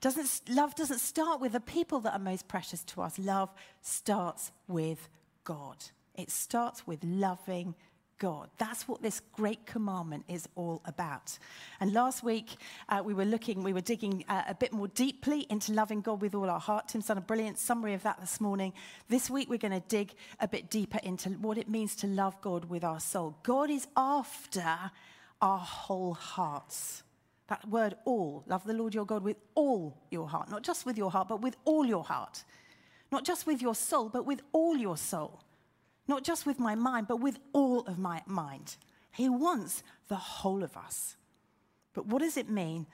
Doesn't, 0.00 0.42
love 0.48 0.74
doesn't 0.74 0.98
start 0.98 1.40
with 1.40 1.52
the 1.52 1.60
people 1.60 2.00
that 2.00 2.12
are 2.12 2.18
most 2.18 2.48
precious 2.48 2.82
to 2.84 3.02
us. 3.02 3.18
Love 3.18 3.50
starts 3.80 4.50
with 4.66 5.08
God. 5.44 5.76
It 6.14 6.30
starts 6.30 6.86
with 6.86 7.02
loving 7.04 7.74
God. 8.22 8.50
That's 8.56 8.86
what 8.86 9.02
this 9.02 9.20
great 9.32 9.66
commandment 9.66 10.24
is 10.28 10.48
all 10.54 10.80
about. 10.84 11.36
And 11.80 11.92
last 11.92 12.22
week, 12.22 12.50
uh, 12.88 13.02
we 13.04 13.14
were 13.14 13.24
looking, 13.24 13.64
we 13.64 13.72
were 13.72 13.80
digging 13.80 14.24
uh, 14.28 14.42
a 14.46 14.54
bit 14.54 14.72
more 14.72 14.86
deeply 14.86 15.44
into 15.50 15.72
loving 15.72 16.02
God 16.02 16.20
with 16.20 16.32
all 16.36 16.48
our 16.48 16.60
heart. 16.60 16.86
Tim's 16.86 17.06
done 17.06 17.18
a 17.18 17.20
brilliant 17.20 17.58
summary 17.58 17.94
of 17.94 18.04
that 18.04 18.20
this 18.20 18.40
morning. 18.40 18.74
This 19.08 19.28
week, 19.28 19.50
we're 19.50 19.58
going 19.58 19.72
to 19.72 19.88
dig 19.88 20.14
a 20.38 20.46
bit 20.46 20.70
deeper 20.70 21.00
into 21.02 21.30
what 21.30 21.58
it 21.58 21.68
means 21.68 21.96
to 21.96 22.06
love 22.06 22.40
God 22.40 22.66
with 22.66 22.84
our 22.84 23.00
soul. 23.00 23.36
God 23.42 23.70
is 23.70 23.88
after 23.96 24.92
our 25.42 25.58
whole 25.58 26.14
hearts. 26.14 27.02
That 27.48 27.68
word 27.68 27.94
all. 28.06 28.44
Love 28.46 28.64
the 28.64 28.72
Lord 28.72 28.94
your 28.94 29.04
God 29.04 29.22
with 29.22 29.36
all 29.54 29.98
your 30.10 30.28
heart. 30.28 30.48
Not 30.48 30.62
just 30.62 30.86
with 30.86 30.96
your 30.96 31.10
heart, 31.10 31.28
but 31.28 31.42
with 31.42 31.56
all 31.64 31.84
your 31.84 32.04
heart. 32.04 32.44
Not 33.10 33.24
just 33.24 33.46
with 33.46 33.60
your 33.60 33.74
soul, 33.74 34.08
but 34.08 34.24
with 34.24 34.40
all 34.52 34.76
your 34.76 34.96
soul. 34.96 35.40
Not 36.08 36.24
just 36.24 36.46
with 36.46 36.58
my 36.58 36.74
mind, 36.74 37.08
but 37.08 37.20
with 37.20 37.38
all 37.52 37.80
of 37.80 37.98
my 37.98 38.22
mind. 38.26 38.76
He 39.10 39.28
wants 39.28 39.82
the 40.08 40.16
whole 40.16 40.62
of 40.62 40.76
us. 40.76 41.16
But 41.92 42.06
what 42.06 42.22
does 42.22 42.36
it 42.36 42.48
mean 42.48 42.86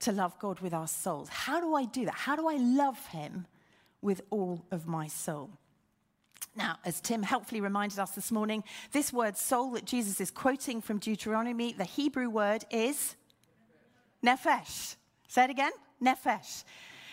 to 0.00 0.10
love 0.12 0.38
God 0.38 0.60
with 0.60 0.74
our 0.74 0.88
souls? 0.88 1.28
How 1.28 1.60
do 1.60 1.74
I 1.74 1.84
do 1.84 2.04
that? 2.06 2.14
How 2.14 2.34
do 2.34 2.48
I 2.48 2.56
love 2.56 3.06
Him 3.08 3.46
with 4.02 4.22
all 4.30 4.64
of 4.72 4.86
my 4.86 5.06
soul? 5.06 5.50
Now, 6.56 6.78
as 6.84 7.00
Tim 7.00 7.22
helpfully 7.22 7.60
reminded 7.60 7.98
us 7.98 8.10
this 8.12 8.32
morning, 8.32 8.64
this 8.92 9.12
word 9.12 9.36
soul 9.36 9.70
that 9.72 9.84
Jesus 9.84 10.20
is 10.20 10.30
quoting 10.30 10.80
from 10.80 10.98
Deuteronomy, 10.98 11.72
the 11.72 11.84
Hebrew 11.84 12.28
word 12.28 12.64
is 12.70 13.14
nefesh. 14.24 14.96
Say 15.28 15.44
it 15.44 15.50
again 15.50 15.72
nefesh. 16.02 16.64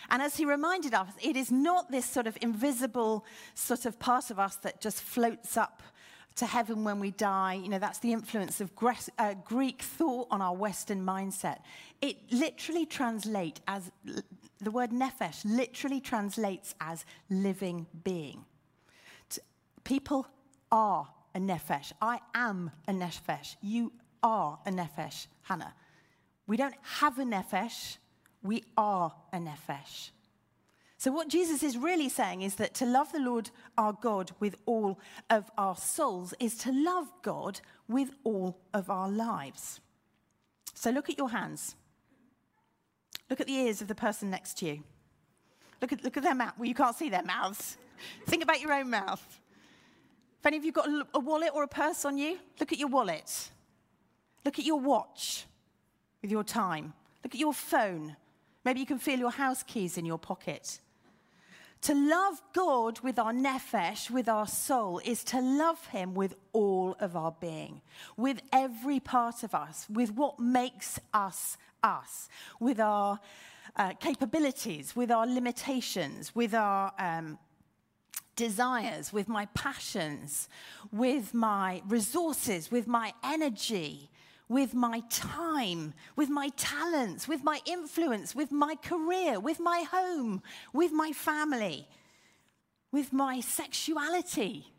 And 0.09 0.21
as 0.21 0.37
he 0.37 0.45
reminded 0.45 0.93
us, 0.93 1.09
it 1.21 1.35
is 1.35 1.51
not 1.51 1.91
this 1.91 2.05
sort 2.05 2.27
of 2.27 2.37
invisible 2.41 3.25
sort 3.55 3.85
of 3.85 3.99
part 3.99 4.31
of 4.31 4.39
us 4.39 4.55
that 4.57 4.79
just 4.79 5.01
floats 5.01 5.57
up 5.57 5.83
to 6.37 6.45
heaven 6.45 6.83
when 6.83 6.99
we 6.99 7.11
die. 7.11 7.55
You 7.55 7.67
know, 7.69 7.79
that's 7.79 7.99
the 7.99 8.13
influence 8.13 8.61
of 8.61 8.71
uh, 9.17 9.33
Greek 9.43 9.81
thought 9.81 10.27
on 10.31 10.41
our 10.41 10.55
Western 10.55 11.03
mindset. 11.05 11.59
It 12.01 12.17
literally 12.31 12.85
translates 12.85 13.59
as 13.67 13.91
the 14.59 14.71
word 14.71 14.91
nefesh 14.91 15.43
literally 15.43 15.99
translates 15.99 16.73
as 16.79 17.05
living 17.29 17.85
being. 18.03 18.45
People 19.87 20.27
are 20.69 21.07
a 21.33 21.39
nefesh. 21.39 21.93
I 22.01 22.19
am 22.35 22.71
a 22.89 22.91
nefesh. 22.91 23.55
You 23.61 23.93
are 24.21 24.59
a 24.65 24.69
nefesh, 24.69 25.27
Hannah. 25.43 25.73
We 26.45 26.57
don't 26.57 26.75
have 26.81 27.17
a 27.19 27.23
nefesh, 27.23 27.95
we 28.43 28.65
are 28.77 29.13
a 29.31 29.37
nefesh. 29.37 30.09
So, 30.97 31.09
what 31.09 31.29
Jesus 31.29 31.63
is 31.63 31.77
really 31.77 32.09
saying 32.09 32.41
is 32.41 32.55
that 32.55 32.73
to 32.75 32.85
love 32.85 33.13
the 33.13 33.21
Lord 33.21 33.49
our 33.77 33.93
God 33.93 34.31
with 34.41 34.57
all 34.65 34.99
of 35.29 35.49
our 35.57 35.77
souls 35.77 36.33
is 36.37 36.57
to 36.57 36.71
love 36.73 37.07
God 37.21 37.61
with 37.87 38.09
all 38.25 38.59
of 38.73 38.89
our 38.89 39.07
lives. 39.09 39.79
So, 40.73 40.89
look 40.89 41.09
at 41.09 41.17
your 41.17 41.29
hands. 41.29 41.77
Look 43.29 43.39
at 43.39 43.47
the 43.47 43.53
ears 43.53 43.81
of 43.81 43.87
the 43.87 43.95
person 43.95 44.29
next 44.31 44.57
to 44.57 44.65
you. 44.65 44.83
Look 45.81 45.93
at, 45.93 46.03
look 46.03 46.17
at 46.17 46.23
their 46.23 46.35
mouth. 46.35 46.55
Well, 46.57 46.67
you 46.67 46.75
can't 46.75 46.97
see 46.97 47.07
their 47.07 47.23
mouths. 47.23 47.77
Think 48.27 48.43
about 48.43 48.59
your 48.59 48.73
own 48.73 48.89
mouth. 48.89 49.39
Any 50.47 50.55
of 50.55 50.63
you 50.63 50.71
got 50.71 50.87
a, 51.13 51.19
wallet 51.19 51.51
or 51.53 51.63
a 51.63 51.67
purse 51.67 52.05
on 52.05 52.17
you, 52.17 52.39
look 52.57 52.71
at 52.71 52.79
your 52.79 52.87
wallet. 52.87 53.49
Look 54.45 54.57
at 54.57 54.63
your 54.63 54.79
watch 54.79 55.45
with 56.21 56.31
your 56.31 56.45
time. 56.45 56.93
Look 57.21 57.35
at 57.35 57.39
your 57.39 57.53
phone. 57.53 58.15
Maybe 58.63 58.79
you 58.79 58.85
can 58.85 58.97
feel 58.97 59.19
your 59.19 59.31
house 59.31 59.61
keys 59.61 59.97
in 59.97 60.05
your 60.05 60.17
pocket. 60.17 60.79
To 61.81 61.93
love 61.93 62.41
God 62.53 63.01
with 63.01 63.19
our 63.19 63.33
nefesh, 63.33 64.09
with 64.09 64.29
our 64.29 64.47
soul, 64.47 65.01
is 65.03 65.25
to 65.25 65.41
love 65.41 65.85
Him 65.87 66.13
with 66.13 66.33
all 66.53 66.95
of 67.01 67.17
our 67.17 67.35
being, 67.41 67.81
with 68.15 68.39
every 68.53 69.01
part 69.01 69.43
of 69.43 69.53
us, 69.53 69.85
with 69.89 70.11
what 70.11 70.39
makes 70.39 70.97
us 71.13 71.57
us, 71.83 72.29
with 72.61 72.79
our 72.79 73.19
uh, 73.75 73.95
capabilities, 73.99 74.95
with 74.95 75.11
our 75.11 75.27
limitations, 75.27 76.33
with 76.33 76.53
our 76.53 76.93
um, 76.97 77.37
desires, 78.37 79.11
with 79.11 79.27
my 79.27 79.47
passions, 79.47 80.47
with 80.93 81.33
my 81.33 81.81
resources, 81.87 82.71
with 82.71 82.87
my 82.87 83.13
energy, 83.21 84.09
with 84.47 84.73
my 84.73 85.01
time, 85.09 85.93
with 86.15 86.29
my 86.29 86.47
talents, 86.55 87.27
with 87.27 87.43
my 87.43 87.59
influence, 87.65 88.33
with 88.33 88.51
my 88.51 88.75
career, 88.75 89.41
with 89.41 89.59
my 89.59 89.83
home, 89.91 90.41
with 90.71 90.93
my 90.93 91.11
family, 91.11 91.85
with 92.93 93.11
my 93.11 93.41
sexuality, 93.41 94.71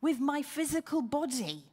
with 0.00 0.20
my 0.20 0.42
physical 0.42 1.02
body, 1.02 1.64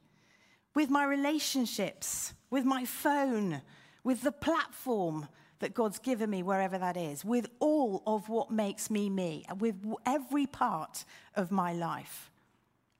with 0.73 0.89
my 0.89 1.05
relationships, 1.05 2.33
with 2.49 2.65
my 2.65 2.83
phone, 2.83 3.61
with 4.03 4.21
the 4.23 4.31
platform 4.31 5.27
that 5.65 5.73
God's 5.73 5.97
given 5.97 6.29
me, 6.29 6.43
wherever 6.43 6.77
that 6.77 6.95
is, 6.95 7.25
with 7.25 7.47
all 7.59 8.03
of 8.05 8.29
what 8.29 8.51
makes 8.51 8.91
me 8.91 9.09
me, 9.09 9.43
with 9.57 9.75
every 10.05 10.45
part 10.45 11.05
of 11.33 11.49
my 11.49 11.73
life. 11.73 12.29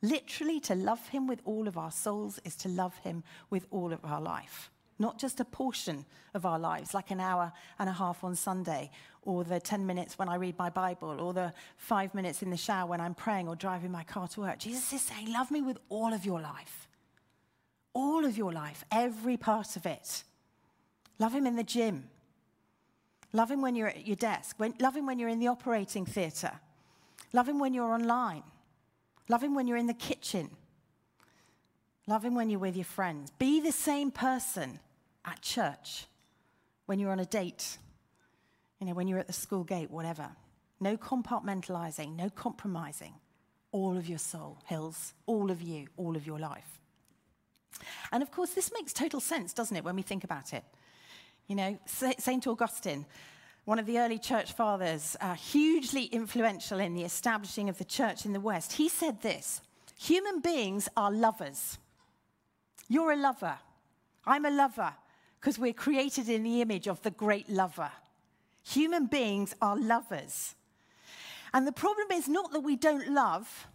Literally, 0.01 0.59
to 0.61 0.73
love 0.73 1.09
Him 1.09 1.27
with 1.27 1.41
all 1.45 1.67
of 1.67 1.77
our 1.77 1.91
souls 1.91 2.39
is 2.43 2.55
to 2.55 2.69
love 2.69 2.97
Him 3.03 3.23
with 3.51 3.67
all 3.69 3.93
of 3.93 4.03
our 4.03 4.19
life. 4.19 4.71
Not 4.97 5.19
just 5.19 5.39
a 5.39 5.45
portion 5.45 6.07
of 6.33 6.43
our 6.43 6.57
lives, 6.57 6.95
like 6.95 7.11
an 7.11 7.19
hour 7.19 7.53
and 7.77 7.87
a 7.87 7.93
half 7.93 8.23
on 8.23 8.33
Sunday, 8.33 8.89
or 9.21 9.43
the 9.43 9.59
10 9.59 9.85
minutes 9.85 10.17
when 10.17 10.27
I 10.27 10.35
read 10.37 10.57
my 10.57 10.71
Bible, 10.71 11.21
or 11.21 11.31
the 11.31 11.53
five 11.77 12.15
minutes 12.15 12.41
in 12.41 12.49
the 12.49 12.57
shower 12.57 12.89
when 12.89 12.99
I'm 12.99 13.13
praying 13.13 13.47
or 13.47 13.55
driving 13.55 13.91
my 13.91 14.03
car 14.03 14.27
to 14.29 14.41
work. 14.41 14.57
Jesus 14.57 14.91
is 14.91 15.01
saying, 15.03 15.31
Love 15.31 15.51
me 15.51 15.61
with 15.61 15.77
all 15.89 16.13
of 16.13 16.25
your 16.25 16.41
life. 16.41 16.87
All 17.93 18.25
of 18.25 18.39
your 18.39 18.51
life, 18.51 18.83
every 18.91 19.37
part 19.37 19.75
of 19.75 19.85
it. 19.85 20.23
Love 21.19 21.35
Him 21.35 21.45
in 21.45 21.57
the 21.57 21.63
gym. 21.63 22.09
Love 23.35 23.51
Him 23.51 23.61
when 23.61 23.75
you're 23.75 23.89
at 23.89 24.07
your 24.07 24.15
desk. 24.15 24.55
When, 24.57 24.73
love 24.79 24.95
Him 24.95 25.05
when 25.05 25.19
you're 25.19 25.29
in 25.29 25.39
the 25.39 25.49
operating 25.49 26.05
theatre. 26.05 26.53
Love 27.33 27.49
Him 27.49 27.59
when 27.59 27.73
you're 27.73 27.93
online. 27.93 28.43
Love 29.27 29.43
Him 29.43 29.53
when 29.53 29.67
you're 29.67 29.77
in 29.77 29.87
the 29.87 29.93
kitchen. 29.93 30.51
Love 32.07 32.23
Him 32.23 32.33
when 32.33 32.49
you're 32.49 32.61
with 32.61 32.77
your 32.77 32.85
friends. 32.85 33.31
Be 33.37 33.59
the 33.59 33.73
same 33.73 34.09
person 34.09 34.79
at 35.25 35.41
church, 35.41 36.05
when 36.85 36.97
you're 36.97 37.11
on 37.11 37.19
a 37.19 37.25
date, 37.25 37.77
you 38.79 38.87
know, 38.87 38.93
when 38.93 39.07
you're 39.07 39.19
at 39.19 39.27
the 39.27 39.33
school 39.33 39.65
gate, 39.65 39.91
whatever. 39.91 40.29
No 40.79 40.95
compartmentalizing, 40.95 42.15
no 42.15 42.29
compromising. 42.29 43.15
All 43.71 43.97
of 43.97 44.07
your 44.07 44.19
soul, 44.19 44.59
Hils, 44.69 45.11
all 45.25 45.51
of 45.51 45.61
you, 45.61 45.87
all 45.97 46.15
of 46.15 46.25
your 46.25 46.39
life. 46.39 46.79
And 48.13 48.23
of 48.23 48.31
course, 48.31 48.51
this 48.51 48.71
makes 48.73 48.93
total 48.93 49.19
sense, 49.19 49.51
doesn't 49.51 49.75
it, 49.75 49.83
when 49.83 49.97
we 49.97 50.03
think 50.03 50.23
about 50.23 50.53
it? 50.53 50.63
You 51.47 51.55
know, 51.55 51.79
St. 51.85 52.47
Augustine, 52.47 53.05
one 53.65 53.79
of 53.79 53.85
the 53.85 53.99
early 53.99 54.17
church 54.17 54.53
fathers, 54.53 55.15
uh, 55.21 55.35
hugely 55.35 56.05
influential 56.05 56.79
in 56.79 56.93
the 56.93 57.03
establishing 57.03 57.69
of 57.69 57.77
the 57.77 57.85
church 57.85 58.25
in 58.25 58.33
the 58.33 58.39
West, 58.39 58.73
he 58.73 58.89
said 58.89 59.21
this 59.21 59.61
Human 59.97 60.39
beings 60.39 60.89
are 60.97 61.11
lovers. 61.11 61.77
You're 62.87 63.11
a 63.11 63.15
lover. 63.15 63.57
I'm 64.25 64.45
a 64.45 64.51
lover 64.51 64.93
because 65.39 65.59
we're 65.59 65.73
created 65.73 66.29
in 66.29 66.43
the 66.43 66.61
image 66.61 66.87
of 66.87 67.01
the 67.01 67.11
great 67.11 67.49
lover. 67.49 67.91
Human 68.63 69.05
beings 69.05 69.55
are 69.61 69.77
lovers. 69.77 70.55
And 71.53 71.67
the 71.67 71.71
problem 71.71 72.07
is 72.11 72.27
not 72.27 72.51
that 72.51 72.61
we 72.61 72.75
don't 72.75 73.11
love, 73.11 73.67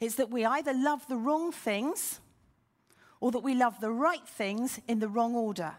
it's 0.00 0.14
that 0.16 0.30
we 0.30 0.44
either 0.44 0.72
love 0.72 1.06
the 1.08 1.16
wrong 1.16 1.52
things 1.52 2.20
or 3.20 3.30
that 3.32 3.40
we 3.40 3.54
love 3.54 3.80
the 3.80 3.90
right 3.90 4.26
things 4.26 4.80
in 4.88 4.98
the 4.98 5.08
wrong 5.08 5.34
order. 5.34 5.74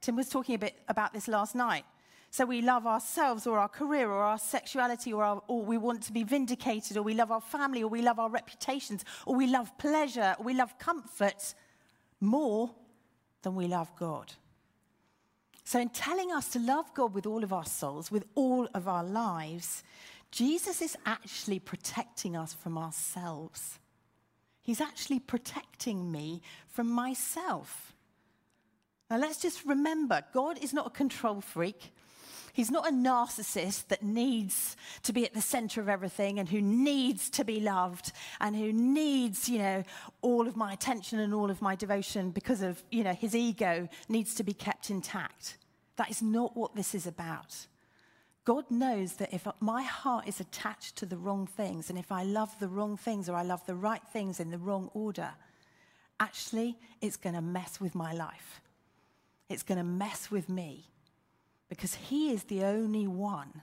Tim 0.00 0.16
was 0.16 0.28
talking 0.28 0.54
a 0.54 0.58
bit 0.58 0.78
about 0.88 1.12
this 1.12 1.28
last 1.28 1.54
night. 1.54 1.84
So 2.30 2.44
we 2.44 2.60
love 2.60 2.86
ourselves 2.86 3.46
or 3.46 3.58
our 3.58 3.68
career 3.68 4.10
or 4.10 4.22
our 4.22 4.38
sexuality 4.38 5.12
or, 5.12 5.24
our, 5.24 5.42
or 5.48 5.62
we 5.62 5.78
want 5.78 6.02
to 6.04 6.12
be 6.12 6.24
vindicated 6.24 6.96
or 6.96 7.02
we 7.02 7.14
love 7.14 7.30
our 7.30 7.40
family 7.40 7.82
or 7.82 7.88
we 7.88 8.02
love 8.02 8.18
our 8.18 8.28
reputations 8.28 9.04
or 9.24 9.34
we 9.34 9.46
love 9.46 9.76
pleasure 9.78 10.36
or 10.38 10.44
we 10.44 10.54
love 10.54 10.78
comfort 10.78 11.54
more 12.20 12.70
than 13.42 13.54
we 13.54 13.66
love 13.66 13.90
God. 13.96 14.32
So, 15.64 15.78
in 15.78 15.90
telling 15.90 16.32
us 16.32 16.48
to 16.50 16.58
love 16.58 16.92
God 16.94 17.14
with 17.14 17.26
all 17.26 17.44
of 17.44 17.52
our 17.52 17.66
souls, 17.66 18.10
with 18.10 18.24
all 18.34 18.68
of 18.74 18.88
our 18.88 19.04
lives, 19.04 19.82
Jesus 20.30 20.80
is 20.80 20.96
actually 21.04 21.58
protecting 21.58 22.36
us 22.36 22.54
from 22.54 22.78
ourselves. 22.78 23.78
He's 24.62 24.80
actually 24.80 25.20
protecting 25.20 26.10
me 26.10 26.42
from 26.68 26.90
myself. 26.90 27.94
Now, 29.10 29.18
let's 29.18 29.40
just 29.40 29.64
remember 29.64 30.22
God 30.32 30.62
is 30.62 30.72
not 30.72 30.86
a 30.86 30.90
control 30.90 31.40
freak. 31.40 31.92
He's 32.52 32.70
not 32.72 32.88
a 32.88 32.92
narcissist 32.92 33.86
that 33.86 34.02
needs 34.02 34.76
to 35.04 35.12
be 35.12 35.24
at 35.24 35.32
the 35.32 35.40
center 35.40 35.80
of 35.80 35.88
everything 35.88 36.40
and 36.40 36.48
who 36.48 36.60
needs 36.60 37.30
to 37.30 37.44
be 37.44 37.60
loved 37.60 38.10
and 38.40 38.56
who 38.56 38.72
needs, 38.72 39.48
you 39.48 39.58
know, 39.58 39.84
all 40.22 40.48
of 40.48 40.56
my 40.56 40.72
attention 40.72 41.20
and 41.20 41.32
all 41.32 41.52
of 41.52 41.62
my 41.62 41.76
devotion 41.76 42.30
because 42.32 42.60
of, 42.60 42.82
you 42.90 43.04
know, 43.04 43.12
his 43.12 43.36
ego 43.36 43.88
needs 44.08 44.34
to 44.34 44.42
be 44.42 44.52
kept 44.52 44.90
intact. 44.90 45.56
That 45.96 46.10
is 46.10 46.20
not 46.20 46.56
what 46.56 46.74
this 46.74 46.96
is 46.96 47.06
about. 47.06 47.66
God 48.44 48.70
knows 48.70 49.14
that 49.14 49.32
if 49.32 49.46
my 49.60 49.82
heart 49.82 50.26
is 50.26 50.40
attached 50.40 50.96
to 50.96 51.06
the 51.06 51.16
wrong 51.16 51.46
things 51.46 51.90
and 51.90 51.98
if 51.98 52.10
I 52.10 52.24
love 52.24 52.58
the 52.58 52.68
wrong 52.68 52.96
things 52.96 53.28
or 53.28 53.36
I 53.36 53.42
love 53.42 53.64
the 53.66 53.76
right 53.76 54.02
things 54.12 54.40
in 54.40 54.50
the 54.50 54.58
wrong 54.58 54.90
order, 54.94 55.30
actually 56.18 56.76
it's 57.00 57.16
going 57.16 57.36
to 57.36 57.40
mess 57.42 57.80
with 57.80 57.94
my 57.94 58.12
life. 58.12 58.60
It's 59.48 59.62
going 59.62 59.78
to 59.78 59.84
mess 59.84 60.30
with 60.30 60.48
me 60.48 60.84
because 61.68 61.94
He 61.94 62.32
is 62.32 62.44
the 62.44 62.64
only 62.64 63.06
one 63.06 63.62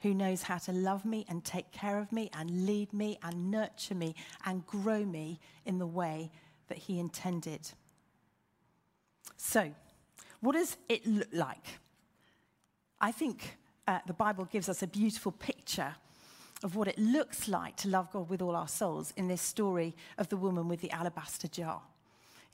who 0.00 0.14
knows 0.14 0.42
how 0.42 0.58
to 0.58 0.72
love 0.72 1.04
me 1.04 1.24
and 1.28 1.44
take 1.44 1.72
care 1.72 1.98
of 1.98 2.12
me 2.12 2.30
and 2.38 2.66
lead 2.66 2.92
me 2.92 3.18
and 3.22 3.50
nurture 3.50 3.94
me 3.94 4.14
and 4.44 4.66
grow 4.66 5.04
me 5.04 5.40
in 5.64 5.78
the 5.78 5.86
way 5.86 6.30
that 6.68 6.78
He 6.78 6.98
intended. 6.98 7.70
So, 9.36 9.72
what 10.40 10.52
does 10.52 10.76
it 10.88 11.06
look 11.06 11.28
like? 11.32 11.78
I 13.00 13.12
think 13.12 13.56
uh, 13.88 14.00
the 14.06 14.12
Bible 14.12 14.44
gives 14.44 14.68
us 14.68 14.82
a 14.82 14.86
beautiful 14.86 15.32
picture 15.32 15.94
of 16.62 16.76
what 16.76 16.88
it 16.88 16.98
looks 16.98 17.48
like 17.48 17.76
to 17.76 17.88
love 17.88 18.10
God 18.10 18.28
with 18.28 18.40
all 18.40 18.56
our 18.56 18.68
souls 18.68 19.12
in 19.16 19.28
this 19.28 19.42
story 19.42 19.94
of 20.16 20.28
the 20.28 20.36
woman 20.36 20.68
with 20.68 20.80
the 20.80 20.90
alabaster 20.90 21.48
jar. 21.48 21.82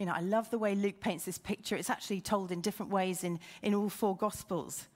You 0.01 0.07
know, 0.07 0.15
I 0.15 0.21
love 0.21 0.51
the 0.51 0.59
way 0.59 0.75
Luke 0.75 0.99
paints 0.99 1.27
this 1.27 1.37
picture. 1.37 1.77
It's 1.77 1.91
actually 1.91 2.23
told 2.23 2.51
in 2.51 2.63
different 2.63 2.91
ways 2.91 3.23
in, 3.23 3.39
in 3.61 3.75
all 3.75 3.91
four 3.91 4.17
Gospels. 4.17 4.89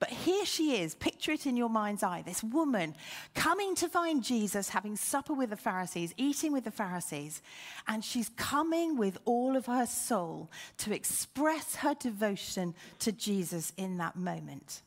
But 0.00 0.10
here 0.10 0.44
she 0.44 0.82
is, 0.82 0.96
picture 0.96 1.30
it 1.30 1.46
in 1.46 1.56
your 1.56 1.68
mind's 1.68 2.02
eye 2.02 2.24
this 2.26 2.42
woman 2.42 2.96
coming 3.36 3.76
to 3.76 3.88
find 3.88 4.24
Jesus, 4.24 4.70
having 4.70 4.96
supper 4.96 5.32
with 5.32 5.50
the 5.50 5.56
Pharisees, 5.56 6.12
eating 6.16 6.52
with 6.52 6.64
the 6.64 6.72
Pharisees, 6.72 7.40
and 7.86 8.04
she's 8.04 8.30
coming 8.30 8.96
with 8.96 9.16
all 9.26 9.54
of 9.54 9.66
her 9.66 9.86
soul 9.86 10.50
to 10.78 10.92
express 10.92 11.76
her 11.76 11.94
devotion 11.94 12.74
to 12.98 13.12
Jesus 13.12 13.72
in 13.76 13.98
that 13.98 14.16
moment. 14.16 14.82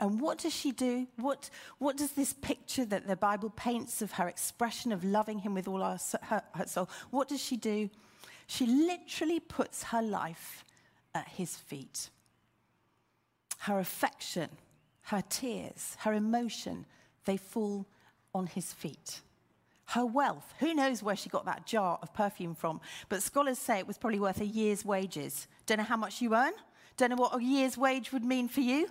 And 0.00 0.20
what 0.20 0.38
does 0.38 0.52
she 0.52 0.72
do? 0.72 1.06
What, 1.14 1.48
what 1.78 1.96
does 1.96 2.10
this 2.10 2.32
picture 2.32 2.84
that 2.86 3.06
the 3.06 3.14
Bible 3.14 3.50
paints 3.50 4.02
of 4.02 4.10
her 4.12 4.26
expression 4.26 4.90
of 4.90 5.04
loving 5.04 5.38
him 5.38 5.54
with 5.54 5.68
all 5.68 5.80
her, 5.80 5.98
her, 6.22 6.42
her 6.56 6.66
soul, 6.66 6.90
what 7.12 7.28
does 7.28 7.40
she 7.40 7.56
do? 7.56 7.88
She 8.48 8.66
literally 8.66 9.40
puts 9.40 9.84
her 9.84 10.02
life 10.02 10.64
at 11.14 11.28
his 11.28 11.54
feet 11.56 12.10
her 13.62 13.80
affection, 13.80 14.48
her 15.02 15.22
tears, 15.28 15.96
her 16.00 16.12
emotion, 16.14 16.86
they 17.24 17.36
fall 17.36 17.86
on 18.32 18.46
his 18.46 18.72
feet. 18.72 19.20
Her 19.86 20.06
wealth, 20.06 20.54
who 20.60 20.74
knows 20.74 21.02
where 21.02 21.16
she 21.16 21.28
got 21.28 21.44
that 21.46 21.66
jar 21.66 21.98
of 22.00 22.14
perfume 22.14 22.54
from, 22.54 22.80
but 23.08 23.22
scholars 23.22 23.58
say 23.58 23.78
it 23.78 23.86
was 23.86 23.98
probably 23.98 24.20
worth 24.20 24.40
a 24.40 24.46
year's 24.46 24.84
wages. 24.84 25.48
Don't 25.66 25.78
know 25.78 25.84
how 25.84 25.96
much 25.96 26.22
you 26.22 26.34
earn, 26.34 26.52
don't 26.96 27.10
know 27.10 27.16
what 27.16 27.36
a 27.36 27.42
year's 27.42 27.76
wage 27.76 28.12
would 28.12 28.24
mean 28.24 28.48
for 28.48 28.60
you, 28.60 28.88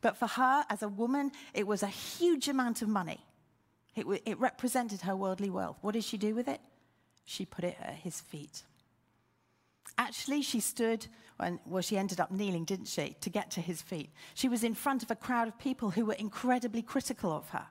but 0.00 0.16
for 0.16 0.26
her 0.26 0.64
as 0.70 0.82
a 0.82 0.88
woman, 0.88 1.30
it 1.52 1.66
was 1.66 1.82
a 1.82 1.88
huge 1.88 2.48
amount 2.48 2.82
of 2.82 2.88
money. 2.88 3.20
It, 3.94 4.06
it 4.24 4.40
represented 4.40 5.02
her 5.02 5.14
worldly 5.14 5.50
wealth. 5.50 5.76
What 5.82 5.92
did 5.92 6.04
she 6.04 6.16
do 6.16 6.34
with 6.34 6.48
it? 6.48 6.60
She 7.24 7.44
put 7.44 7.64
it 7.64 7.76
at 7.82 7.94
his 7.94 8.20
feet. 8.20 8.62
Actually, 9.98 10.42
she 10.42 10.60
stood, 10.60 11.06
and, 11.40 11.58
well, 11.66 11.82
she 11.82 11.98
ended 11.98 12.20
up 12.20 12.30
kneeling, 12.30 12.64
didn't 12.64 12.86
she, 12.86 13.16
to 13.20 13.28
get 13.28 13.50
to 13.50 13.60
his 13.60 13.82
feet. 13.82 14.10
She 14.34 14.48
was 14.48 14.62
in 14.62 14.74
front 14.74 15.02
of 15.02 15.10
a 15.10 15.16
crowd 15.16 15.48
of 15.48 15.58
people 15.58 15.90
who 15.90 16.06
were 16.06 16.14
incredibly 16.14 16.82
critical 16.82 17.32
of 17.32 17.48
her. 17.50 17.66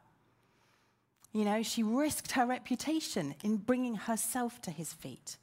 You 1.34 1.46
know, 1.46 1.64
she 1.64 1.84
risked 1.84 2.34
her 2.34 2.46
reputation 2.46 3.36
in 3.44 3.58
bringing 3.58 3.96
herself 3.96 4.62
to 4.64 4.72
his 4.72 4.92
feet. 4.92 5.38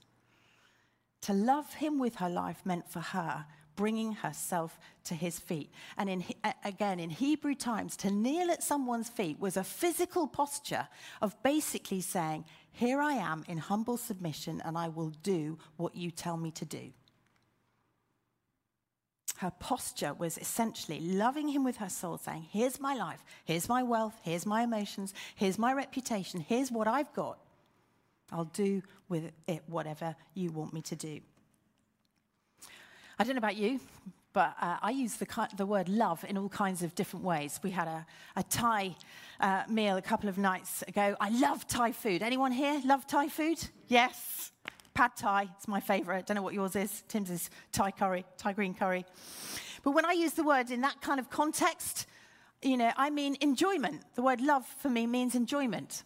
To 1.22 1.32
love 1.32 1.74
him 1.74 1.98
with 1.98 2.16
her 2.16 2.28
life 2.28 2.60
meant 2.66 2.90
for 2.90 3.00
her 3.00 3.46
bringing 3.76 4.12
herself 4.12 4.78
to 5.04 5.14
his 5.14 5.38
feet. 5.38 5.70
And 5.96 6.08
in, 6.08 6.24
again, 6.64 7.00
in 7.00 7.10
Hebrew 7.10 7.54
times, 7.54 7.96
to 7.98 8.10
kneel 8.10 8.50
at 8.50 8.62
someone's 8.62 9.08
feet 9.08 9.40
was 9.40 9.56
a 9.56 9.64
physical 9.64 10.26
posture 10.26 10.86
of 11.20 11.40
basically 11.42 12.00
saying, 12.00 12.44
Here 12.74 13.00
I 13.00 13.12
am 13.12 13.44
in 13.46 13.58
humble 13.58 13.96
submission, 13.96 14.60
and 14.64 14.76
I 14.76 14.88
will 14.88 15.10
do 15.22 15.58
what 15.76 15.94
you 15.94 16.10
tell 16.10 16.36
me 16.36 16.50
to 16.52 16.64
do. 16.64 16.92
Her 19.36 19.52
posture 19.60 20.12
was 20.12 20.38
essentially 20.38 20.98
loving 21.00 21.48
him 21.48 21.62
with 21.62 21.76
her 21.76 21.88
soul, 21.88 22.18
saying, 22.18 22.46
Here's 22.50 22.80
my 22.80 22.94
life, 22.94 23.24
here's 23.44 23.68
my 23.68 23.84
wealth, 23.84 24.14
here's 24.22 24.44
my 24.44 24.62
emotions, 24.62 25.14
here's 25.36 25.56
my 25.56 25.72
reputation, 25.72 26.40
here's 26.40 26.72
what 26.72 26.88
I've 26.88 27.12
got. 27.14 27.38
I'll 28.32 28.44
do 28.46 28.82
with 29.08 29.30
it 29.46 29.62
whatever 29.68 30.16
you 30.34 30.50
want 30.50 30.72
me 30.72 30.82
to 30.82 30.96
do. 30.96 31.20
I 33.20 33.22
don't 33.22 33.36
know 33.36 33.38
about 33.38 33.56
you, 33.56 33.78
but 34.34 34.54
uh, 34.60 34.76
I 34.82 34.90
use 34.90 35.14
the, 35.14 35.48
the, 35.56 35.64
word 35.64 35.88
love 35.88 36.24
in 36.28 36.36
all 36.36 36.48
kinds 36.48 36.82
of 36.82 36.94
different 36.96 37.24
ways. 37.24 37.60
We 37.62 37.70
had 37.70 37.86
a, 37.86 38.04
a 38.36 38.42
Thai 38.42 38.96
uh, 39.40 39.62
meal 39.68 39.96
a 39.96 40.02
couple 40.02 40.28
of 40.28 40.36
nights 40.36 40.82
ago. 40.82 41.16
I 41.20 41.30
love 41.30 41.66
Thai 41.68 41.92
food. 41.92 42.20
Anyone 42.20 42.50
here 42.50 42.82
love 42.84 43.06
Thai 43.06 43.28
food? 43.28 43.64
Yes. 43.86 44.50
Pad 44.92 45.12
Thai, 45.16 45.48
it's 45.56 45.68
my 45.68 45.80
favorite. 45.80 46.26
Don't 46.26 46.34
know 46.34 46.42
what 46.42 46.52
yours 46.52 46.74
is. 46.76 47.04
Tim's 47.08 47.30
is 47.30 47.48
Thai 47.72 47.92
curry, 47.92 48.24
Thai 48.36 48.52
green 48.52 48.74
curry. 48.74 49.06
But 49.84 49.92
when 49.92 50.04
I 50.04 50.12
use 50.12 50.32
the 50.32 50.44
word 50.44 50.70
in 50.70 50.80
that 50.80 51.00
kind 51.00 51.20
of 51.20 51.30
context, 51.30 52.06
you 52.60 52.76
know, 52.76 52.90
I 52.96 53.10
mean 53.10 53.36
enjoyment. 53.40 54.02
The 54.16 54.22
word 54.22 54.40
love 54.40 54.66
for 54.66 54.90
me 54.90 55.06
means 55.06 55.36
enjoyment. 55.36 56.02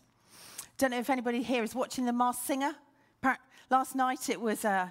Don't 0.77 0.91
know 0.91 0.99
if 0.99 1.09
anybody 1.09 1.43
here 1.43 1.63
is 1.63 1.75
watching 1.75 2.05
The 2.05 2.13
Masked 2.13 2.47
Singer. 2.47 2.75
Last 3.71 3.95
night 3.95 4.29
it 4.29 4.41
was. 4.41 4.65
Uh, 4.65 4.91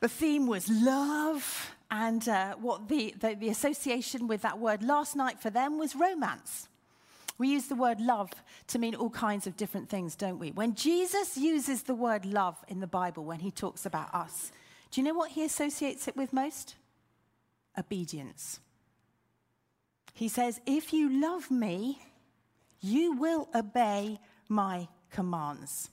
the 0.00 0.08
theme 0.08 0.46
was 0.46 0.68
love, 0.68 1.74
and 1.90 2.28
uh, 2.28 2.54
what 2.54 2.88
the, 2.88 3.14
the, 3.18 3.34
the 3.34 3.48
association 3.48 4.26
with 4.26 4.42
that 4.42 4.58
word 4.58 4.82
last 4.82 5.14
night 5.14 5.40
for 5.40 5.50
them 5.50 5.78
was 5.78 5.94
romance. 5.94 6.68
We 7.38 7.48
use 7.48 7.66
the 7.66 7.74
word 7.74 8.00
love 8.00 8.30
to 8.68 8.78
mean 8.78 8.94
all 8.94 9.10
kinds 9.10 9.46
of 9.46 9.56
different 9.56 9.88
things, 9.88 10.16
don't 10.16 10.38
we? 10.38 10.50
When 10.50 10.74
Jesus 10.74 11.36
uses 11.36 11.82
the 11.82 11.94
word 11.94 12.24
love 12.24 12.56
in 12.68 12.80
the 12.80 12.86
Bible, 12.86 13.24
when 13.24 13.40
he 13.40 13.50
talks 13.50 13.84
about 13.84 14.14
us, 14.14 14.50
do 14.90 15.00
you 15.00 15.06
know 15.06 15.14
what 15.14 15.32
he 15.32 15.44
associates 15.44 16.08
it 16.08 16.16
with 16.16 16.32
most? 16.32 16.76
Obedience. 17.78 18.60
He 20.14 20.28
says, 20.28 20.60
If 20.64 20.94
you 20.94 21.20
love 21.20 21.50
me, 21.50 22.00
you 22.80 23.12
will 23.12 23.48
obey 23.54 24.18
my 24.48 24.88
commands. 25.10 25.90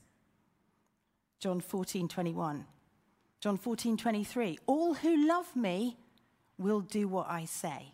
John 1.39 1.59
14, 1.59 2.07
21. 2.07 2.65
John 3.43 3.57
14, 3.57 3.97
23. 3.97 4.57
All 4.67 4.93
who 4.93 5.27
love 5.27 5.53
me 5.53 5.97
will 6.57 6.79
do 6.79 7.09
what 7.09 7.29
I 7.29 7.43
say. 7.43 7.93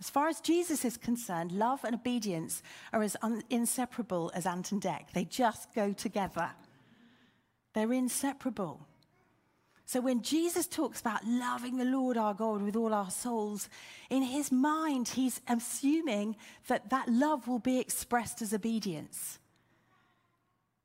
As 0.00 0.10
far 0.10 0.26
as 0.26 0.40
Jesus 0.40 0.84
is 0.84 0.96
concerned, 0.96 1.52
love 1.52 1.84
and 1.84 1.94
obedience 1.94 2.60
are 2.92 3.04
as 3.04 3.16
un- 3.22 3.44
inseparable 3.50 4.32
as 4.34 4.46
Ant 4.46 4.72
and 4.72 4.82
Dec. 4.82 5.12
They 5.12 5.26
just 5.26 5.72
go 5.76 5.92
together. 5.92 6.50
They're 7.72 7.92
inseparable. 7.92 8.80
So 9.84 10.00
when 10.00 10.22
Jesus 10.22 10.66
talks 10.66 11.00
about 11.00 11.24
loving 11.24 11.78
the 11.78 11.84
Lord 11.84 12.16
our 12.16 12.34
God 12.34 12.60
with 12.60 12.74
all 12.74 12.92
our 12.92 13.12
souls, 13.12 13.68
in 14.10 14.22
his 14.24 14.50
mind, 14.50 15.06
he's 15.06 15.40
assuming 15.46 16.34
that 16.66 16.90
that 16.90 17.08
love 17.08 17.46
will 17.46 17.60
be 17.60 17.78
expressed 17.78 18.42
as 18.42 18.52
obedience. 18.52 19.38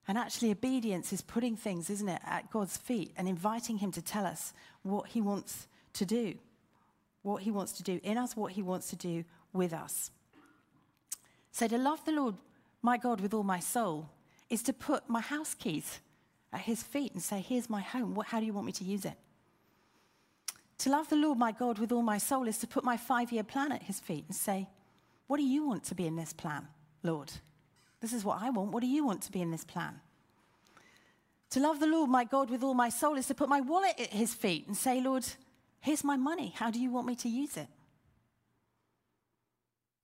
And 0.07 0.17
actually, 0.17 0.51
obedience 0.51 1.13
is 1.13 1.21
putting 1.21 1.55
things, 1.55 1.89
isn't 1.89 2.09
it, 2.09 2.21
at 2.25 2.51
God's 2.51 2.75
feet 2.75 3.13
and 3.15 3.27
inviting 3.27 3.77
Him 3.77 3.91
to 3.93 4.01
tell 4.01 4.25
us 4.25 4.53
what 4.81 5.07
He 5.07 5.21
wants 5.21 5.67
to 5.93 6.05
do, 6.05 6.35
what 7.21 7.43
He 7.43 7.51
wants 7.51 7.71
to 7.73 7.83
do 7.83 7.99
in 8.03 8.17
us, 8.17 8.35
what 8.35 8.51
He 8.53 8.61
wants 8.61 8.89
to 8.89 8.95
do 8.95 9.23
with 9.53 9.71
us. 9.71 10.11
So, 11.51 11.67
to 11.67 11.77
love 11.77 12.03
the 12.03 12.11
Lord 12.11 12.35
my 12.81 12.97
God 12.97 13.21
with 13.21 13.33
all 13.33 13.43
my 13.43 13.59
soul 13.59 14.09
is 14.49 14.61
to 14.63 14.73
put 14.73 15.07
my 15.07 15.21
house 15.21 15.53
keys 15.53 15.99
at 16.51 16.61
His 16.61 16.83
feet 16.83 17.13
and 17.13 17.21
say, 17.21 17.39
Here's 17.39 17.69
my 17.69 17.81
home. 17.81 18.13
What, 18.13 18.27
how 18.27 18.39
do 18.39 18.45
you 18.45 18.53
want 18.53 18.65
me 18.65 18.73
to 18.73 18.83
use 18.83 19.05
it? 19.05 19.17
To 20.79 20.89
love 20.89 21.07
the 21.09 21.15
Lord 21.15 21.37
my 21.37 21.53
God 21.53 21.79
with 21.79 21.93
all 21.93 22.01
my 22.01 22.17
soul 22.17 22.45
is 22.45 22.57
to 22.57 22.67
put 22.67 22.83
my 22.83 22.97
five 22.97 23.31
year 23.31 23.43
plan 23.43 23.71
at 23.71 23.83
His 23.83 24.01
feet 24.01 24.25
and 24.27 24.35
say, 24.35 24.67
What 25.27 25.37
do 25.37 25.43
you 25.43 25.65
want 25.65 25.85
to 25.85 25.95
be 25.95 26.05
in 26.05 26.17
this 26.17 26.33
plan, 26.33 26.67
Lord? 27.03 27.31
This 28.03 28.11
is 28.11 28.25
what 28.25 28.41
I 28.41 28.49
want. 28.49 28.73
What 28.73 28.81
do 28.81 28.87
you 28.87 29.05
want 29.05 29.21
to 29.21 29.31
be 29.31 29.41
in 29.41 29.49
this 29.49 29.63
plan? 29.63 30.01
To 31.51 31.61
love 31.61 31.79
the 31.79 31.87
Lord 31.87 32.09
my 32.09 32.25
God 32.25 32.49
with 32.49 32.61
all 32.61 32.73
my 32.73 32.89
soul 32.89 33.15
is 33.15 33.27
to 33.27 33.33
put 33.33 33.47
my 33.47 33.61
wallet 33.61 33.97
at 33.97 34.11
his 34.11 34.33
feet 34.33 34.67
and 34.67 34.75
say, 34.75 34.99
Lord, 34.99 35.25
here's 35.79 36.03
my 36.03 36.17
money. 36.17 36.51
How 36.53 36.69
do 36.69 36.81
you 36.81 36.91
want 36.91 37.07
me 37.07 37.15
to 37.15 37.29
use 37.29 37.55
it? 37.55 37.69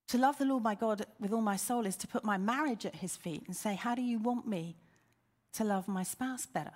To 0.08 0.18
love 0.18 0.38
the 0.38 0.46
Lord 0.46 0.64
my 0.64 0.76
God 0.76 1.06
with 1.20 1.34
all 1.34 1.42
my 1.42 1.58
soul 1.58 1.86
is 1.86 1.98
to 1.98 2.08
put 2.08 2.24
my 2.24 2.38
marriage 2.38 2.86
at 2.86 2.96
his 2.96 3.18
feet 3.18 3.44
and 3.48 3.54
say, 3.54 3.76
How 3.76 3.96
do 3.96 4.02
you 4.02 4.18
want 4.18 4.48
me 4.48 4.78
to 5.56 5.66
love 5.66 5.90
my 5.90 6.04
spouse 6.04 6.46
better? 6.46 6.76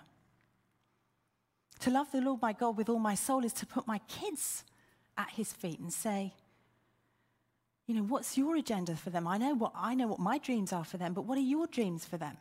To 1.80 1.90
love 1.90 2.12
the 2.12 2.20
Lord 2.20 2.42
my 2.42 2.52
God 2.52 2.76
with 2.76 2.90
all 2.90 3.00
my 3.00 3.16
soul 3.16 3.46
is 3.46 3.54
to 3.54 3.66
put 3.66 3.88
my 3.88 4.00
kids 4.10 4.66
at 5.18 5.30
his 5.30 5.54
feet 5.54 5.80
and 5.80 5.94
say, 5.94 6.34
you 7.86 7.96
know, 7.96 8.04
what's 8.04 8.38
your 8.38 8.56
agenda 8.56 8.96
for 8.96 9.10
them? 9.10 9.28
I 9.28 9.38
know 9.38 9.54
what 9.54 9.74
I 9.76 9.94
know 9.94 10.08
what 10.08 10.20
my 10.20 10.38
dreams 10.38 10.72
are 10.72 10.86
for 10.86 10.98
them, 10.98 11.14
but 11.14 11.26
what 11.26 11.38
are 11.38 11.42
your 11.42 11.68
dreams 11.68 12.06
for 12.06 12.18
them? 12.18 12.38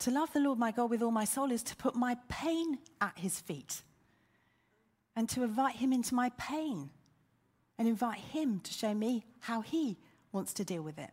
To 0.00 0.10
love 0.10 0.32
the 0.32 0.40
Lord 0.40 0.58
my 0.58 0.72
God 0.72 0.90
with 0.90 1.02
all 1.02 1.12
my 1.12 1.24
soul 1.24 1.50
is 1.50 1.62
to 1.64 1.76
put 1.76 1.94
my 1.94 2.16
pain 2.28 2.78
at 3.00 3.16
his 3.16 3.40
feet 3.40 3.82
and 5.16 5.28
to 5.30 5.44
invite 5.44 5.76
him 5.76 5.92
into 5.92 6.14
my 6.14 6.30
pain 6.36 6.90
and 7.78 7.88
invite 7.88 8.18
him 8.18 8.60
to 8.60 8.72
show 8.72 8.92
me 8.92 9.24
how 9.40 9.60
he 9.60 9.96
wants 10.32 10.52
to 10.54 10.64
deal 10.64 10.82
with 10.82 10.98
it. 10.98 11.10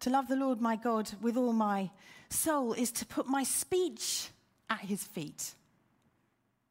To 0.00 0.10
love 0.10 0.28
the 0.28 0.36
Lord 0.36 0.60
my 0.60 0.76
God 0.76 1.10
with 1.20 1.36
all 1.36 1.52
my 1.52 1.90
soul 2.28 2.74
is 2.74 2.92
to 2.92 3.06
put 3.06 3.26
my 3.26 3.42
speech 3.42 4.28
at 4.68 4.80
his 4.80 5.02
feet. 5.02 5.54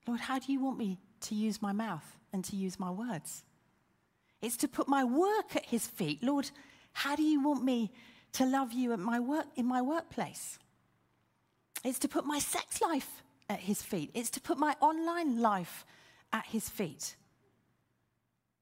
Lord, 0.07 0.21
how 0.21 0.39
do 0.39 0.51
you 0.51 0.59
want 0.59 0.77
me 0.77 0.99
to 1.21 1.35
use 1.35 1.61
my 1.61 1.71
mouth 1.71 2.17
and 2.31 2.43
to 2.45 2.55
use 2.55 2.79
my 2.79 2.89
words? 2.89 3.43
It's 4.41 4.57
to 4.57 4.67
put 4.67 4.87
my 4.87 5.03
work 5.03 5.55
at 5.55 5.65
his 5.65 5.85
feet. 5.85 6.23
Lord, 6.23 6.49
how 6.93 7.15
do 7.15 7.23
you 7.23 7.41
want 7.41 7.63
me 7.63 7.91
to 8.33 8.45
love 8.45 8.73
you 8.73 8.93
at 8.93 8.99
my 8.99 9.19
work 9.19 9.47
in 9.55 9.65
my 9.65 9.81
workplace? 9.81 10.59
It's 11.83 11.99
to 11.99 12.07
put 12.07 12.25
my 12.25 12.39
sex 12.39 12.81
life 12.81 13.23
at 13.49 13.59
his 13.59 13.81
feet. 13.81 14.11
It's 14.13 14.29
to 14.31 14.41
put 14.41 14.57
my 14.57 14.75
online 14.81 15.41
life 15.41 15.85
at 16.31 16.45
his 16.45 16.69
feet. 16.69 17.15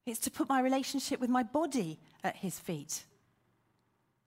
It's 0.05 0.19
to 0.21 0.31
put 0.31 0.47
my 0.47 0.61
relationship 0.61 1.19
with 1.19 1.29
my 1.29 1.43
body 1.43 1.99
at 2.23 2.37
his 2.37 2.59
feet. 2.59 3.03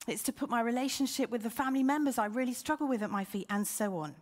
It's 0.06 0.22
to 0.24 0.32
put 0.32 0.50
my 0.50 0.60
relationship 0.60 1.30
with 1.30 1.42
the 1.42 1.50
family 1.50 1.82
members 1.82 2.18
I 2.18 2.26
really 2.26 2.52
struggle 2.52 2.88
with 2.88 3.02
at 3.02 3.10
my 3.10 3.24
feet, 3.24 3.46
and 3.48 3.66
so 3.66 3.96
on. 3.98 4.14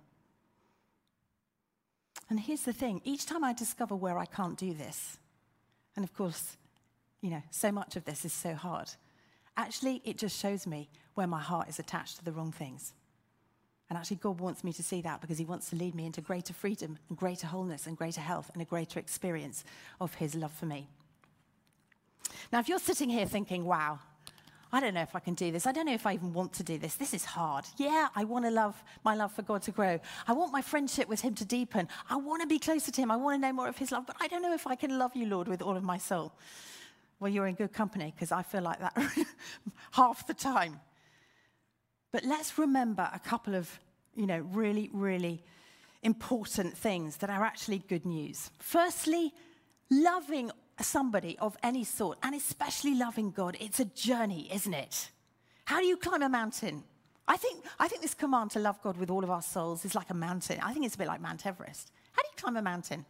And 2.31 2.39
here's 2.39 2.63
the 2.63 2.73
thing 2.73 3.01
each 3.05 3.27
time 3.27 3.43
I 3.43 3.53
discover 3.53 3.97
where 3.97 4.19
I 4.19 4.27
can't 4.27 4.57
do 4.59 4.75
this, 4.75 5.19
And 5.97 6.05
of 6.05 6.15
course, 6.15 6.57
you 7.21 7.31
know, 7.31 7.43
so 7.51 7.73
much 7.73 7.97
of 7.97 8.05
this 8.05 8.25
is 8.25 8.33
so 8.33 8.55
hard. 8.55 8.91
Actually, 9.57 10.01
it 10.05 10.19
just 10.19 10.39
shows 10.39 10.67
me 10.67 10.89
where 11.15 11.27
my 11.27 11.41
heart 11.41 11.69
is 11.69 11.79
attached 11.79 12.19
to 12.19 12.25
the 12.25 12.33
wrong 12.33 12.53
things. 12.53 12.93
And 13.91 13.99
actually, 13.99 14.19
God 14.19 14.39
wants 14.39 14.63
me 14.63 14.73
to 14.75 14.83
see 14.83 15.01
that 15.01 15.21
because 15.21 15.39
He 15.39 15.45
wants 15.45 15.71
to 15.71 15.77
lead 15.77 15.95
me 15.95 16.07
into 16.07 16.21
greater 16.21 16.53
freedom 16.53 16.99
and 17.09 17.19
greater 17.19 17.47
wholeness 17.47 17.87
and 17.87 17.97
greater 17.97 18.21
health 18.21 18.51
and 18.53 18.63
a 18.63 18.67
greater 18.67 19.01
experience 19.01 19.65
of 20.01 20.15
His 20.15 20.35
love 20.35 20.53
for 20.53 20.67
me. 20.67 20.89
Now, 22.53 22.61
if 22.61 22.69
you're 22.69 22.79
sitting 22.79 23.09
here 23.09 23.27
thinking, 23.27 23.65
wow, 23.65 23.99
I 24.71 24.81
don't 24.81 24.93
know 24.93 25.03
if 25.03 25.17
I 25.17 25.21
can 25.21 25.33
do 25.35 25.51
this. 25.51 25.67
I 25.67 25.73
don't 25.73 25.87
know 25.87 25.95
if 25.95 26.07
I 26.07 26.13
even 26.13 26.35
want 26.35 26.53
to 26.55 26.63
do 26.63 26.77
this. 26.77 26.97
This 26.97 27.15
is 27.15 27.25
hard. 27.25 27.65
Yeah, 27.79 28.09
I 28.15 28.25
want 28.25 28.45
to 28.45 28.51
love 28.51 28.83
my 29.03 29.15
love 29.15 29.33
for 29.33 29.43
God 29.43 29.63
to 29.63 29.71
grow. 29.71 29.99
I 30.27 30.33
want 30.35 30.53
my 30.53 30.61
friendship 30.61 31.09
with 31.09 31.23
Him 31.23 31.35
to 31.37 31.45
deepen. 31.47 31.89
I 32.11 32.17
want 32.17 32.43
to 32.43 32.47
be 32.47 32.59
closer 32.59 32.91
to 32.91 33.01
Him. 33.01 33.11
I 33.11 33.17
want 33.17 33.41
to 33.41 33.47
know 33.47 33.53
more 33.55 33.69
of 33.69 33.79
His 33.79 33.91
love, 33.91 34.07
but 34.07 34.17
I 34.21 34.29
don't 34.29 34.43
know 34.43 34.53
if 34.53 34.67
I 34.67 34.75
can 34.75 34.99
love 34.99 35.17
you, 35.17 35.27
Lord, 35.27 35.49
with 35.49 35.63
all 35.63 35.77
of 35.77 35.83
my 35.83 35.97
soul. 35.97 36.33
Well, 37.21 37.33
you're 37.33 37.47
in 37.47 37.55
good 37.55 37.73
company 37.73 38.13
because 38.15 38.33
I 38.33 38.43
feel 38.43 38.63
like 38.63 38.81
that 38.81 38.97
half 39.93 40.27
the 40.27 40.35
time. 40.35 40.81
But 42.13 42.25
let's 42.25 42.59
remember 42.59 43.09
a 43.13 43.19
couple 43.19 43.55
of, 43.55 43.79
you 44.15 44.27
know, 44.27 44.39
really, 44.53 44.89
really 44.93 45.43
important 46.03 46.77
things 46.77 47.17
that 47.19 47.31
are 47.31 47.45
actually 47.45 47.79
good 47.89 48.07
news. 48.07 48.51
Firstly, 48.59 49.33
loving 49.91 50.51
somebody 50.81 51.37
of 51.39 51.57
any 51.63 51.85
sort, 51.85 52.19
and 52.23 52.35
especially 52.35 52.95
loving 52.95 53.31
God, 53.31 53.57
it's 53.61 53.81
a 53.81 53.85
journey, 53.85 54.49
isn't 54.53 54.75
it? 54.75 55.11
How 55.65 55.81
do 55.81 55.87
you 55.87 55.97
climb 55.97 56.23
a 56.23 56.29
mountain? 56.29 56.85
I 57.27 57.37
think, 57.37 57.65
I 57.79 57.89
think 57.89 58.01
this 58.01 58.15
command 58.15 58.53
to 58.53 58.59
love 58.59 58.81
God 58.81 58.97
with 58.97 59.11
all 59.11 59.23
of 59.23 59.31
our 59.31 59.43
souls 59.43 59.85
is 59.85 59.95
like 59.95 60.09
a 60.11 60.15
mountain. 60.15 60.61
I 60.63 60.73
think 60.73 60.87
it's 60.87 60.95
a 60.95 60.99
bit 60.99 61.09
like 61.09 61.21
Mount 61.21 61.45
Everest. 61.45 61.91
How 62.13 62.23
do 62.23 62.29
you 62.29 62.43
climb 62.43 62.57
a 62.57 62.63
mountain? 62.63 63.05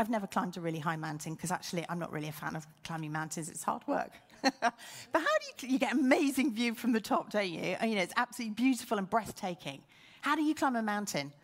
I've 0.00 0.08
never 0.08 0.26
climbed 0.26 0.56
a 0.56 0.62
really 0.62 0.78
high 0.78 0.96
mountain 0.96 1.34
because 1.34 1.50
actually 1.50 1.84
I'm 1.90 1.98
not 1.98 2.10
really 2.10 2.28
a 2.28 2.32
fan 2.32 2.56
of 2.56 2.66
climbing 2.84 3.12
mountains. 3.12 3.50
It's 3.50 3.62
hard 3.62 3.86
work. 3.86 4.12
but 4.42 4.72
how 5.12 5.20
do 5.20 5.66
you, 5.66 5.74
you 5.74 5.78
get 5.78 5.92
amazing 5.92 6.54
view 6.54 6.74
from 6.74 6.92
the 6.92 7.02
top, 7.02 7.30
don't 7.30 7.50
you? 7.50 7.76
you 7.82 7.96
know, 7.96 8.00
it's 8.00 8.14
absolutely 8.16 8.54
beautiful 8.54 8.96
and 8.96 9.10
breathtaking. 9.10 9.82
How 10.22 10.36
do 10.36 10.42
you 10.42 10.54
climb 10.54 10.74
a 10.74 10.80
mountain? 10.82 11.34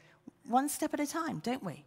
One 0.49 0.71
step 0.71 0.95
at 0.95 1.01
a 1.01 1.07
time, 1.07 1.41
don't 1.45 1.63
we? 1.63 1.85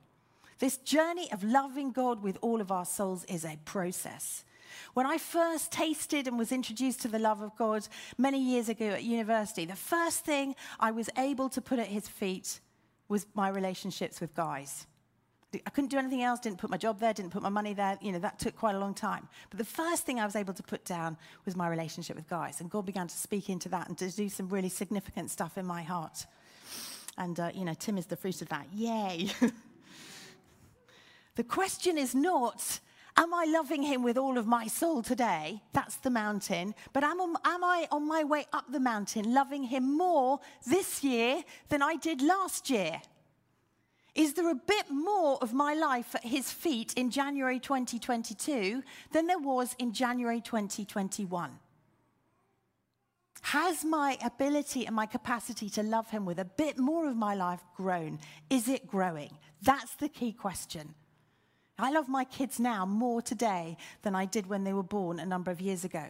This 0.59 0.77
journey 0.77 1.31
of 1.31 1.43
loving 1.43 1.91
God 1.91 2.21
with 2.21 2.37
all 2.41 2.61
of 2.61 2.71
our 2.71 2.85
souls 2.85 3.23
is 3.23 3.45
a 3.45 3.57
process. 3.65 4.45
When 4.93 5.07
I 5.07 5.17
first 5.17 5.71
tasted 5.71 6.27
and 6.27 6.37
was 6.37 6.51
introduced 6.51 7.01
to 7.01 7.07
the 7.07 7.17
love 7.17 7.41
of 7.41 7.55
God 7.55 7.87
many 8.15 8.39
years 8.39 8.69
ago 8.69 8.89
at 8.89 9.03
university, 9.03 9.65
the 9.65 9.75
first 9.75 10.23
thing 10.23 10.53
I 10.79 10.91
was 10.91 11.09
able 11.17 11.49
to 11.49 11.61
put 11.61 11.79
at 11.79 11.87
his 11.87 12.07
feet 12.07 12.59
was 13.07 13.25
my 13.33 13.49
relationships 13.49 14.21
with 14.21 14.35
guys. 14.35 14.85
I 15.53 15.69
couldn't 15.71 15.89
do 15.89 15.97
anything 15.97 16.21
else, 16.21 16.39
didn't 16.39 16.59
put 16.59 16.69
my 16.69 16.77
job 16.77 16.99
there, 16.99 17.11
didn't 17.13 17.31
put 17.31 17.41
my 17.41 17.49
money 17.49 17.73
there. 17.73 17.97
You 18.01 18.11
know, 18.11 18.19
that 18.19 18.37
took 18.37 18.55
quite 18.55 18.75
a 18.75 18.79
long 18.79 18.93
time. 18.93 19.27
But 19.49 19.57
the 19.57 19.65
first 19.65 20.05
thing 20.05 20.19
I 20.19 20.25
was 20.25 20.35
able 20.35 20.53
to 20.53 20.63
put 20.63 20.85
down 20.85 21.17
was 21.45 21.55
my 21.55 21.67
relationship 21.67 22.15
with 22.15 22.29
guys. 22.29 22.61
And 22.61 22.69
God 22.69 22.85
began 22.85 23.07
to 23.07 23.17
speak 23.17 23.49
into 23.49 23.67
that 23.69 23.87
and 23.87 23.97
to 23.97 24.11
do 24.11 24.29
some 24.29 24.47
really 24.49 24.69
significant 24.69 25.31
stuff 25.31 25.57
in 25.57 25.65
my 25.65 25.81
heart. 25.81 26.27
And, 27.17 27.39
uh, 27.39 27.49
you 27.53 27.65
know, 27.65 27.73
Tim 27.73 27.97
is 27.97 28.05
the 28.05 28.15
fruit 28.15 28.41
of 28.41 28.49
that. 28.49 28.67
Yay! 28.73 29.31
The 31.39 31.45
question 31.45 31.97
is 31.97 32.13
not, 32.13 32.81
am 33.15 33.33
I 33.33 33.45
loving 33.45 33.81
him 33.81 34.03
with 34.03 34.17
all 34.17 34.37
of 34.37 34.45
my 34.45 34.67
soul 34.67 35.01
today? 35.01 35.61
That's 35.71 35.95
the 35.95 36.09
mountain. 36.09 36.75
But 36.91 37.05
am, 37.05 37.17
am 37.21 37.63
I 37.63 37.87
on 37.93 38.05
my 38.05 38.25
way 38.25 38.45
up 38.51 38.65
the 38.69 38.81
mountain 38.81 39.33
loving 39.33 39.63
him 39.63 39.97
more 39.97 40.41
this 40.67 41.01
year 41.01 41.45
than 41.69 41.81
I 41.81 41.95
did 41.95 42.21
last 42.21 42.69
year? 42.69 43.01
Is 44.15 44.33
there 44.33 44.49
a 44.49 44.55
bit 44.55 44.89
more 44.89 45.37
of 45.41 45.53
my 45.53 45.73
life 45.73 46.15
at 46.15 46.23
his 46.23 46.51
feet 46.51 46.93
in 46.93 47.11
January 47.11 47.59
2022 47.59 48.83
than 49.11 49.27
there 49.27 49.39
was 49.39 49.75
in 49.79 49.93
January 49.93 50.41
2021? 50.41 51.51
Has 53.41 53.85
my 53.85 54.17
ability 54.23 54.85
and 54.85 54.95
my 54.95 55.05
capacity 55.05 55.69
to 55.71 55.83
love 55.83 56.09
him 56.09 56.25
with 56.25 56.39
a 56.39 56.45
bit 56.45 56.77
more 56.77 57.07
of 57.07 57.15
my 57.15 57.35
life 57.35 57.61
grown? 57.75 58.19
Is 58.49 58.67
it 58.67 58.87
growing? 58.87 59.31
That's 59.61 59.95
the 59.95 60.09
key 60.09 60.33
question. 60.33 60.93
I 61.77 61.91
love 61.91 62.09
my 62.09 62.25
kids 62.25 62.59
now 62.59 62.85
more 62.85 63.21
today 63.21 63.77
than 64.01 64.13
I 64.13 64.25
did 64.25 64.47
when 64.47 64.65
they 64.65 64.73
were 64.73 64.83
born 64.83 65.19
a 65.19 65.25
number 65.25 65.49
of 65.51 65.61
years 65.61 65.85
ago. 65.85 66.03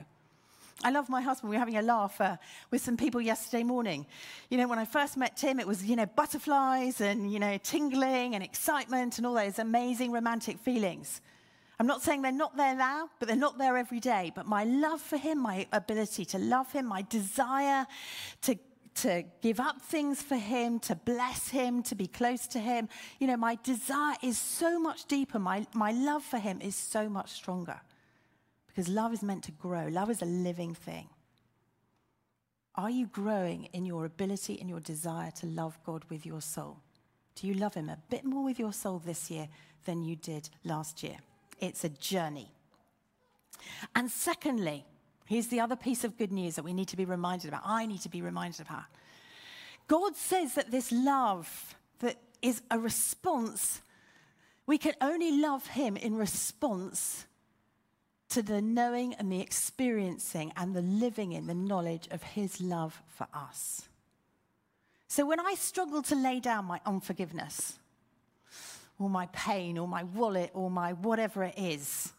I 0.84 0.92
love 0.92 1.10
my 1.10 1.22
husband. 1.22 1.50
We 1.50 1.56
were 1.58 1.60
having 1.60 1.78
a 1.78 1.82
laugh 1.82 2.22
uh, 2.22 2.38
with 2.72 2.82
some 2.82 2.96
people 2.96 3.20
yesterday 3.20 3.64
morning. 3.64 4.06
You 4.50 4.58
know, 4.58 4.68
when 4.68 4.80
I 4.80 4.86
first 4.86 5.18
met 5.18 5.36
Tim, 5.36 5.60
it 5.60 5.68
was, 5.68 5.84
you 5.84 5.96
know, 5.96 6.06
butterflies 6.06 7.02
and, 7.02 7.32
you 7.32 7.40
know, 7.40 7.58
tingling 7.58 8.36
and 8.36 8.44
excitement 8.44 9.18
and 9.18 9.28
all 9.28 9.34
those 9.34 9.60
amazing 9.60 10.12
romantic 10.12 10.58
feelings. 10.58 11.22
I'm 11.80 11.88
not 11.88 12.02
saying 12.02 12.22
they're 12.22 12.32
not 12.32 12.56
there 12.56 12.76
now, 12.76 13.10
but 13.20 13.28
they're 13.28 13.38
not 13.38 13.58
there 13.58 13.78
every 13.78 14.00
day. 14.00 14.32
But 14.34 14.46
my 14.48 14.64
love 14.64 15.02
for 15.02 15.18
him, 15.18 15.40
my 15.40 15.68
ability 15.74 16.26
to 16.26 16.38
love 16.38 16.72
him, 16.72 16.86
my 16.86 17.02
desire 17.04 17.86
to 18.44 18.58
to 18.96 19.24
give 19.42 19.62
up 19.62 19.82
things 19.82 20.22
for 20.22 20.36
Him, 20.36 20.78
to 20.80 20.96
bless 20.96 21.48
Him, 21.50 21.84
to 21.84 21.96
be 21.96 22.08
close 22.08 22.48
to 22.48 22.60
Him. 22.60 22.90
You 23.20 23.28
know, 23.28 23.38
my 23.38 23.58
desire 23.64 24.18
is 24.22 24.38
so 24.38 24.78
much 24.78 25.06
deeper. 25.06 25.40
My, 25.40 25.66
my 25.74 25.92
love 25.92 26.24
for 26.24 26.38
Him 26.38 26.60
is 26.60 26.76
so 26.76 27.08
much 27.08 27.30
stronger 27.32 27.80
because 28.80 28.94
love 28.94 29.12
is 29.12 29.22
meant 29.22 29.44
to 29.44 29.52
grow, 29.52 29.88
love 29.88 30.10
is 30.10 30.22
a 30.22 30.26
living 30.26 30.74
thing. 30.74 31.10
Are 32.76 32.90
you 32.90 33.08
growing 33.08 33.66
in 33.74 33.84
your 33.84 34.06
ability 34.06 34.58
and 34.58 34.70
your 34.70 34.80
desire 34.80 35.32
to 35.32 35.48
love 35.48 35.78
God 35.86 36.06
with 36.10 36.26
your 36.26 36.40
soul? 36.40 36.78
Do 37.36 37.46
you 37.46 37.56
love 37.56 37.74
Him 37.74 37.90
a 37.90 37.98
bit 38.10 38.24
more 38.24 38.42
with 38.42 38.58
your 38.58 38.72
soul 38.72 39.00
this 39.00 39.30
year 39.30 39.50
than 39.84 40.02
you 40.02 40.16
did 40.16 40.50
last 40.64 41.04
year? 41.04 41.18
It's 41.60 41.84
a 41.84 41.90
journey. 41.90 42.54
And 43.96 44.10
secondly, 44.10 44.86
Here's 45.26 45.48
the 45.48 45.60
other 45.60 45.76
piece 45.76 46.06
of 46.06 46.18
good 46.18 46.32
news 46.32 46.56
that 46.56 46.64
we 46.64 46.72
need 46.72 46.88
to 46.88 46.98
be 46.98 47.04
reminded 47.04 47.50
about. 47.50 47.64
I 47.66 47.86
need 47.86 48.02
to 48.04 48.10
be 48.10 48.22
reminded 48.22 48.62
about. 48.62 48.86
God 49.90 50.16
says 50.16 50.54
that 50.54 50.72
this 50.72 50.90
love 50.94 51.76
that 52.00 52.16
is 52.42 52.62
a 52.72 52.80
response, 52.80 53.82
we 54.66 54.78
can 54.78 54.94
only 55.02 55.34
love 55.34 55.68
Him 55.68 55.98
in 55.98 56.16
response 56.16 57.26
to 58.30 58.42
the 58.42 58.62
knowing 58.62 59.14
and 59.16 59.32
the 59.32 59.42
experiencing 59.42 60.54
and 60.56 60.76
the 60.76 60.82
living 60.82 61.32
in 61.32 61.48
the 61.48 61.56
knowledge 61.56 62.08
of 62.12 62.22
His 62.22 62.62
love 62.62 63.02
for 63.08 63.28
us. 63.34 63.90
So 65.08 65.26
when 65.26 65.40
I 65.40 65.56
struggle 65.56 66.04
to 66.04 66.16
lay 66.16 66.40
down 66.40 66.66
my 66.66 66.80
unforgiveness, 66.86 67.80
or 69.00 69.10
my 69.10 69.28
pain, 69.28 69.78
or 69.78 69.88
my 69.88 70.04
wallet, 70.04 70.52
or 70.54 70.70
my 70.70 70.94
whatever 70.94 71.44
it 71.44 71.56
is, 71.58 72.14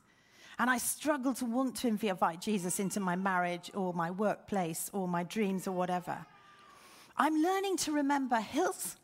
and 0.58 0.68
I 0.68 0.78
struggle 0.78 1.32
to 1.34 1.44
want 1.44 1.76
to 1.76 1.88
invite 1.88 2.40
Jesus 2.40 2.80
into 2.80 3.00
my 3.00 3.16
marriage 3.16 3.70
or 3.74 3.94
my 3.94 4.10
workplace 4.10 4.90
or 4.92 5.08
my 5.08 5.22
dreams 5.22 5.66
or 5.66 5.72
whatever. 5.72 6.18
I'm 7.16 7.42
learning 7.42 7.76
to 7.78 7.92
remember, 7.92 8.36
Hils, 8.36 8.96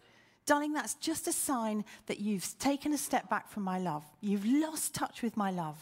darling, 0.45 0.73
that's 0.73 0.95
just 0.95 1.29
a 1.29 1.33
sign 1.33 1.85
that 2.07 2.21
you've 2.21 2.59
taken 2.59 2.93
a 2.93 2.99
step 2.99 3.31
back 3.31 3.49
from 3.49 3.63
my 3.63 3.79
love. 3.79 4.05
You've 4.21 4.47
lost 4.47 4.95
touch 4.95 5.23
with 5.23 5.37
my 5.37 5.51
love. 5.51 5.79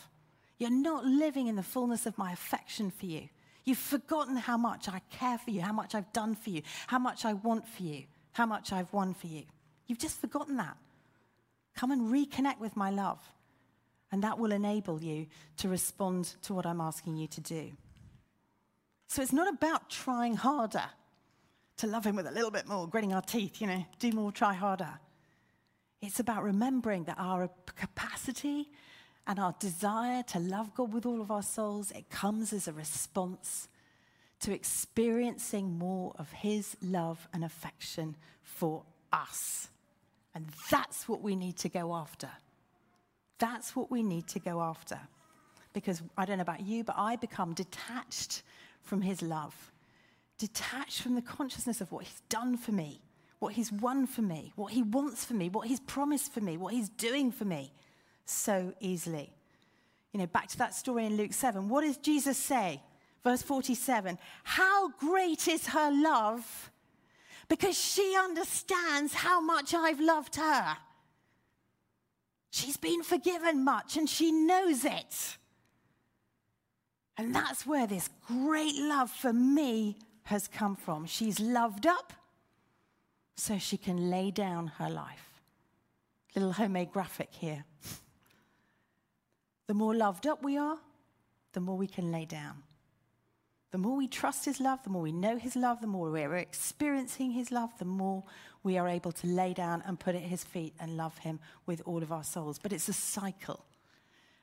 You're 0.58 0.70
not 0.70 1.04
living 1.04 1.46
in 1.46 1.56
the 1.56 1.62
fullness 1.62 2.06
of 2.06 2.16
my 2.16 2.32
affection 2.32 2.90
for 2.90 3.06
you. 3.06 3.28
You've 3.64 3.78
forgotten 3.78 4.36
how 4.36 4.56
much 4.56 4.88
I 4.88 5.00
care 5.10 5.38
for 5.38 5.50
you, 5.50 5.62
how 5.62 5.72
much 5.72 5.94
I've 5.94 6.12
done 6.12 6.34
for 6.34 6.50
you, 6.50 6.62
how 6.86 6.98
much 6.98 7.24
I 7.24 7.32
want 7.32 7.66
for 7.66 7.82
you, 7.82 8.04
how 8.32 8.46
much 8.46 8.72
I've 8.72 8.92
won 8.92 9.14
for 9.14 9.26
you. 9.26 9.44
You've 9.86 9.98
just 9.98 10.20
forgotten 10.20 10.56
that. 10.58 10.76
Come 11.74 11.90
and 11.90 12.12
reconnect 12.12 12.60
with 12.60 12.76
my 12.76 12.90
love. 12.90 13.20
And 14.12 14.22
that 14.22 14.38
will 14.38 14.52
enable 14.52 15.02
you 15.02 15.26
to 15.56 15.68
respond 15.68 16.34
to 16.42 16.54
what 16.54 16.66
I'm 16.66 16.80
asking 16.80 17.16
you 17.16 17.26
to 17.28 17.40
do. 17.40 17.72
So 19.08 19.22
it's 19.22 19.32
not 19.32 19.52
about 19.52 19.90
trying 19.90 20.36
harder 20.36 20.84
to 21.78 21.86
love 21.86 22.04
Him 22.04 22.16
with 22.16 22.26
a 22.26 22.30
little 22.30 22.50
bit 22.50 22.68
more, 22.68 22.86
gritting 22.86 23.12
our 23.12 23.22
teeth, 23.22 23.60
you 23.60 23.66
know, 23.66 23.84
do 23.98 24.12
more, 24.12 24.30
try 24.30 24.54
harder. 24.54 25.00
It's 26.00 26.20
about 26.20 26.44
remembering 26.44 27.04
that 27.04 27.16
our 27.18 27.48
capacity 27.76 28.70
and 29.26 29.38
our 29.38 29.54
desire 29.58 30.22
to 30.24 30.38
love 30.38 30.74
God 30.74 30.92
with 30.92 31.06
all 31.06 31.20
of 31.20 31.30
our 31.30 31.42
souls, 31.42 31.90
it 31.92 32.10
comes 32.10 32.52
as 32.52 32.68
a 32.68 32.72
response 32.72 33.68
to 34.40 34.52
experiencing 34.52 35.78
more 35.78 36.14
of 36.18 36.30
His 36.32 36.76
love 36.82 37.26
and 37.32 37.44
affection 37.44 38.16
for 38.42 38.82
us. 39.12 39.68
And 40.34 40.46
that's 40.70 41.08
what 41.08 41.22
we 41.22 41.37
need 41.37 41.56
to 41.58 41.68
go 41.68 41.94
after. 41.94 42.28
That's 43.38 43.74
what 43.74 43.90
we 43.90 44.02
need 44.02 44.26
to 44.28 44.38
go 44.38 44.60
after. 44.60 44.98
Because 45.72 46.02
I 46.16 46.24
don't 46.24 46.38
know 46.38 46.42
about 46.42 46.60
you, 46.60 46.84
but 46.84 46.96
I 46.98 47.16
become 47.16 47.54
detached 47.54 48.42
from 48.82 49.00
his 49.00 49.22
love, 49.22 49.72
detached 50.38 51.00
from 51.00 51.14
the 51.14 51.22
consciousness 51.22 51.80
of 51.80 51.90
what 51.90 52.04
he's 52.04 52.20
done 52.28 52.56
for 52.56 52.72
me, 52.72 53.00
what 53.38 53.54
he's 53.54 53.72
won 53.72 54.06
for 54.06 54.22
me, 54.22 54.52
what 54.56 54.72
he 54.72 54.82
wants 54.82 55.24
for 55.24 55.34
me, 55.34 55.48
what 55.48 55.66
he's 55.66 55.80
promised 55.80 56.32
for 56.32 56.40
me, 56.40 56.56
what 56.56 56.74
he's 56.74 56.88
doing 56.90 57.32
for 57.32 57.44
me 57.44 57.72
so 58.24 58.72
easily. 58.80 59.32
You 60.12 60.20
know, 60.20 60.26
back 60.26 60.48
to 60.48 60.58
that 60.58 60.74
story 60.74 61.06
in 61.06 61.16
Luke 61.16 61.32
7. 61.32 61.68
What 61.68 61.82
does 61.82 61.96
Jesus 61.96 62.38
say? 62.38 62.80
Verse 63.22 63.42
47 63.42 64.18
How 64.44 64.90
great 64.90 65.48
is 65.48 65.68
her 65.68 65.90
love 65.90 66.70
because 67.48 67.78
she 67.78 68.16
understands 68.18 69.14
how 69.14 69.40
much 69.40 69.74
I've 69.74 70.00
loved 70.00 70.37
her. 70.37 70.76
She's 72.50 72.76
been 72.76 73.02
forgiven 73.02 73.64
much 73.64 73.96
and 73.96 74.08
she 74.08 74.30
knows 74.30 74.84
it. 74.84 75.37
And 77.16 77.34
that's 77.34 77.66
where 77.66 77.87
this 77.87 78.08
great 78.26 78.76
love 78.76 79.10
for 79.10 79.32
me 79.32 79.96
has 80.24 80.48
come 80.48 80.76
from. 80.76 81.06
She's 81.06 81.38
loved 81.38 81.87
up 81.87 82.12
so 83.37 83.58
she 83.58 83.76
can 83.76 84.10
lay 84.10 84.30
down 84.30 84.68
her 84.78 84.90
life. 84.90 85.40
Little 86.34 86.52
homemade 86.52 86.92
graphic 86.92 87.28
here. 87.32 87.64
The 89.66 89.74
more 89.74 89.94
loved 89.94 90.27
up 90.27 90.42
we 90.42 90.57
are, 90.57 90.79
the 91.53 91.61
more 91.61 91.77
we 91.77 91.87
can 91.87 92.12
lay 92.12 92.24
down. 92.24 92.62
The 93.70 93.79
more 93.79 93.96
we 93.96 94.07
trust 94.07 94.44
His 94.44 94.61
love, 94.61 94.85
the 94.85 94.90
more 94.90 95.03
we 95.03 95.11
know 95.11 95.37
His 95.37 95.57
love, 95.57 95.81
the 95.81 95.87
more 95.87 96.11
we're 96.11 96.37
experiencing 96.37 97.33
His 97.33 97.50
love, 97.50 97.70
the 97.79 97.85
more 97.85 98.22
we 98.62 98.79
are 98.79 98.87
able 98.87 99.11
to 99.12 99.27
lay 99.27 99.53
down 99.53 99.83
and 99.87 99.98
put 99.98 100.14
at 100.14 100.22
His 100.22 100.44
feet 100.44 100.74
and 100.79 100.96
love 100.96 101.18
Him 101.18 101.40
with 101.66 101.83
all 101.85 102.03
of 102.03 102.12
our 102.12 102.22
souls. 102.22 102.59
But 102.62 102.72
it's 102.72 102.88
a 102.88 102.92
cycle. 102.92 103.64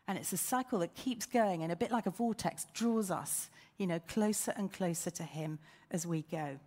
And 0.07 0.17
it's 0.17 0.33
a 0.33 0.37
cycle 0.37 0.79
that 0.79 0.95
keeps 0.95 1.25
going 1.25 1.63
and 1.63 1.71
a 1.71 1.77
bit 1.77 1.91
like 1.91 2.07
a 2.07 2.11
vortex 2.11 2.65
draws 2.73 3.09
us, 3.09 3.49
you 3.77 3.87
know, 3.87 3.99
closer 4.07 4.53
and 4.57 4.73
closer 4.73 5.11
to 5.11 5.23
Him 5.23 5.59
as 5.91 6.05
we 6.05 6.23
go. 6.23 6.59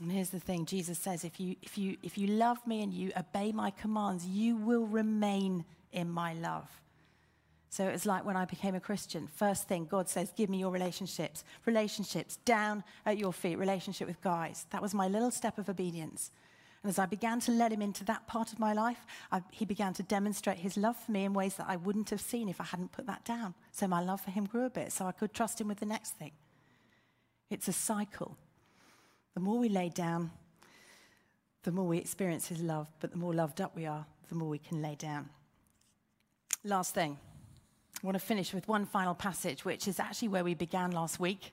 And 0.00 0.10
here's 0.10 0.30
the 0.30 0.40
thing 0.40 0.66
Jesus 0.66 0.98
says 0.98 1.24
if 1.24 1.38
you, 1.38 1.56
if, 1.62 1.78
you, 1.78 1.96
if 2.02 2.18
you 2.18 2.26
love 2.26 2.66
me 2.66 2.82
and 2.82 2.92
you 2.92 3.12
obey 3.16 3.52
my 3.52 3.70
commands, 3.70 4.26
you 4.26 4.56
will 4.56 4.86
remain 4.86 5.64
in 5.92 6.10
my 6.10 6.34
love. 6.34 6.68
So 7.70 7.88
it's 7.88 8.06
like 8.06 8.24
when 8.24 8.36
I 8.36 8.44
became 8.44 8.76
a 8.76 8.80
Christian. 8.80 9.26
First 9.26 9.66
thing, 9.66 9.86
God 9.86 10.08
says, 10.08 10.32
Give 10.36 10.48
me 10.48 10.58
your 10.58 10.70
relationships. 10.70 11.42
Relationships 11.66 12.36
down 12.44 12.84
at 13.04 13.18
your 13.18 13.32
feet, 13.32 13.56
relationship 13.56 14.06
with 14.06 14.20
guys. 14.22 14.66
That 14.70 14.82
was 14.82 14.94
my 14.94 15.08
little 15.08 15.32
step 15.32 15.58
of 15.58 15.68
obedience. 15.68 16.30
And 16.84 16.90
as 16.90 16.98
I 16.98 17.06
began 17.06 17.40
to 17.40 17.50
let 17.50 17.72
him 17.72 17.82
into 17.82 18.04
that 18.04 18.26
part 18.26 18.52
of 18.52 18.58
my 18.58 18.74
life, 18.74 19.06
I, 19.32 19.42
he 19.50 19.64
began 19.64 19.92
to 19.94 20.02
demonstrate 20.02 20.58
his 20.58 20.76
love 20.76 20.96
for 20.96 21.10
me 21.10 21.24
in 21.24 21.32
ways 21.32 21.54
that 21.56 21.66
I 21.68 21.76
wouldn't 21.76 22.10
have 22.10 22.20
seen 22.20 22.48
if 22.48 22.60
I 22.60 22.64
hadn't 22.64 22.92
put 22.92 23.06
that 23.06 23.24
down. 23.24 23.54
So 23.72 23.88
my 23.88 24.00
love 24.00 24.20
for 24.20 24.30
him 24.30 24.44
grew 24.44 24.66
a 24.66 24.70
bit, 24.70 24.92
so 24.92 25.06
I 25.06 25.12
could 25.12 25.32
trust 25.32 25.60
him 25.60 25.66
with 25.66 25.80
the 25.80 25.86
next 25.86 26.10
thing. 26.10 26.32
It's 27.50 27.66
a 27.68 27.72
cycle. 27.72 28.36
The 29.34 29.40
more 29.40 29.58
we 29.58 29.68
lay 29.68 29.88
down, 29.88 30.30
the 31.64 31.72
more 31.72 31.86
we 31.86 31.98
experience 31.98 32.48
his 32.48 32.60
love, 32.60 32.88
but 33.00 33.10
the 33.10 33.16
more 33.18 33.34
loved 33.34 33.60
up 33.60 33.74
we 33.74 33.86
are, 33.86 34.06
the 34.28 34.34
more 34.34 34.48
we 34.48 34.58
can 34.58 34.80
lay 34.80 34.94
down. 34.94 35.28
Last 36.62 36.94
thing. 36.94 37.18
I 38.02 38.06
want 38.06 38.16
to 38.16 38.24
finish 38.24 38.52
with 38.52 38.68
one 38.68 38.84
final 38.84 39.14
passage, 39.14 39.64
which 39.64 39.88
is 39.88 39.98
actually 39.98 40.28
where 40.28 40.44
we 40.44 40.54
began 40.54 40.90
last 40.90 41.18
week. 41.18 41.52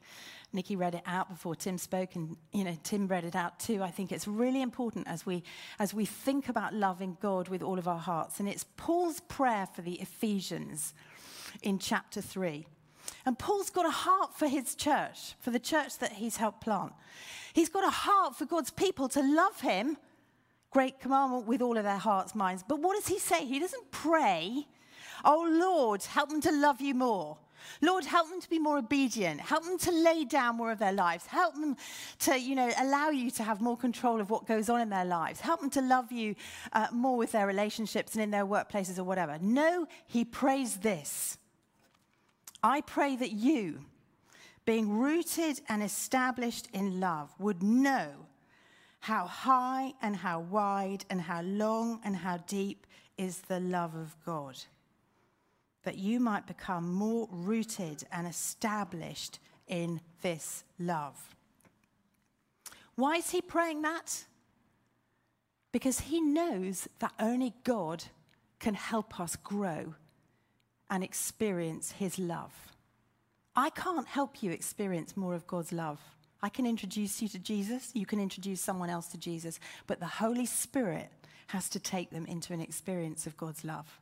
Nikki 0.53 0.75
read 0.75 0.95
it 0.95 1.03
out 1.05 1.29
before 1.29 1.55
Tim 1.55 1.77
spoke, 1.77 2.15
and 2.15 2.35
you 2.51 2.65
know 2.65 2.77
Tim 2.83 3.07
read 3.07 3.23
it 3.23 3.37
out 3.37 3.57
too. 3.59 3.81
I 3.81 3.89
think 3.89 4.11
it's 4.11 4.27
really 4.27 4.61
important 4.61 5.07
as 5.07 5.25
we 5.25 5.43
as 5.79 5.93
we 5.93 6.05
think 6.05 6.49
about 6.49 6.73
loving 6.73 7.17
God 7.21 7.47
with 7.47 7.63
all 7.63 7.79
of 7.79 7.87
our 7.87 7.99
hearts, 7.99 8.39
and 8.39 8.49
it's 8.49 8.65
Paul's 8.75 9.21
prayer 9.21 9.65
for 9.73 9.81
the 9.81 9.93
Ephesians 10.01 10.93
in 11.61 11.79
chapter 11.79 12.19
three. 12.19 12.67
And 13.25 13.37
Paul's 13.37 13.69
got 13.69 13.85
a 13.85 13.91
heart 13.91 14.35
for 14.35 14.47
his 14.47 14.75
church, 14.75 15.35
for 15.39 15.51
the 15.51 15.59
church 15.59 15.99
that 15.99 16.13
he's 16.13 16.37
helped 16.37 16.61
plant. 16.61 16.93
He's 17.53 17.69
got 17.69 17.83
a 17.83 17.89
heart 17.89 18.35
for 18.35 18.45
God's 18.45 18.71
people 18.71 19.09
to 19.09 19.21
love 19.21 19.61
him, 19.61 19.97
great 20.71 20.99
commandment 20.99 21.45
with 21.45 21.61
all 21.61 21.77
of 21.77 21.83
their 21.83 21.97
hearts, 21.97 22.33
minds. 22.33 22.63
But 22.67 22.79
what 22.79 22.95
does 22.95 23.07
he 23.07 23.19
say? 23.19 23.45
He 23.45 23.59
doesn't 23.59 23.91
pray 23.91 24.65
Oh, 25.23 25.47
Lord, 25.49 26.03
help 26.03 26.29
them 26.29 26.41
to 26.41 26.51
love 26.51 26.81
you 26.81 26.93
more. 26.95 27.37
Lord, 27.79 28.05
help 28.05 28.29
them 28.29 28.41
to 28.41 28.49
be 28.49 28.57
more 28.57 28.79
obedient. 28.79 29.39
Help 29.39 29.63
them 29.63 29.77
to 29.79 29.91
lay 29.91 30.25
down 30.25 30.57
more 30.57 30.71
of 30.71 30.79
their 30.79 30.91
lives. 30.91 31.27
Help 31.27 31.53
them 31.53 31.77
to, 32.19 32.39
you 32.39 32.55
know, 32.55 32.71
allow 32.79 33.09
you 33.09 33.29
to 33.31 33.43
have 33.43 33.61
more 33.61 33.77
control 33.77 34.19
of 34.19 34.31
what 34.31 34.47
goes 34.47 34.67
on 34.67 34.81
in 34.81 34.89
their 34.89 35.05
lives. 35.05 35.41
Help 35.41 35.61
them 35.61 35.69
to 35.71 35.81
love 35.81 36.11
you 36.11 36.35
uh, 36.73 36.87
more 36.91 37.17
with 37.17 37.33
their 37.33 37.45
relationships 37.45 38.15
and 38.15 38.23
in 38.23 38.31
their 38.31 38.45
workplaces 38.45 38.97
or 38.97 39.03
whatever. 39.03 39.37
No, 39.41 39.85
he 40.07 40.25
prays 40.25 40.77
this. 40.77 41.37
I 42.63 42.81
pray 42.81 43.15
that 43.15 43.31
you, 43.31 43.81
being 44.65 44.97
rooted 44.97 45.61
and 45.67 45.81
established 45.81 46.67
in 46.73 46.99
love, 46.99 47.33
would 47.39 47.63
know 47.63 48.09
how 48.99 49.25
high 49.25 49.93
and 50.01 50.15
how 50.15 50.39
wide 50.39 51.05
and 51.09 51.21
how 51.21 51.41
long 51.41 51.99
and 52.03 52.15
how 52.15 52.37
deep 52.37 52.85
is 53.17 53.41
the 53.41 53.59
love 53.59 53.95
of 53.95 54.15
God 54.25 54.57
that 55.83 55.97
you 55.97 56.19
might 56.19 56.45
become 56.45 56.93
more 56.93 57.27
rooted 57.31 58.03
and 58.11 58.27
established 58.27 59.39
in 59.67 59.99
this 60.21 60.63
love. 60.77 61.35
Why 62.95 63.15
is 63.15 63.31
he 63.31 63.41
praying 63.41 63.81
that? 63.81 64.25
Because 65.71 66.01
he 66.01 66.21
knows 66.21 66.87
that 66.99 67.13
only 67.19 67.53
God 67.63 68.03
can 68.59 68.75
help 68.75 69.19
us 69.19 69.35
grow 69.35 69.95
and 70.91 71.03
experience 71.03 71.93
his 71.93 72.19
love. 72.19 72.51
I 73.55 73.69
can't 73.69 74.07
help 74.07 74.43
you 74.43 74.51
experience 74.51 75.17
more 75.17 75.33
of 75.33 75.47
God's 75.47 75.71
love. 75.71 75.99
I 76.43 76.49
can 76.49 76.65
introduce 76.67 77.21
you 77.21 77.27
to 77.29 77.39
Jesus, 77.39 77.91
you 77.93 78.05
can 78.05 78.19
introduce 78.19 78.61
someone 78.61 78.89
else 78.89 79.07
to 79.07 79.17
Jesus, 79.17 79.59
but 79.87 79.99
the 79.99 80.05
Holy 80.05 80.45
Spirit 80.45 81.09
has 81.47 81.69
to 81.69 81.79
take 81.79 82.09
them 82.11 82.25
into 82.25 82.53
an 82.53 82.61
experience 82.61 83.25
of 83.25 83.37
God's 83.37 83.63
love. 83.63 83.99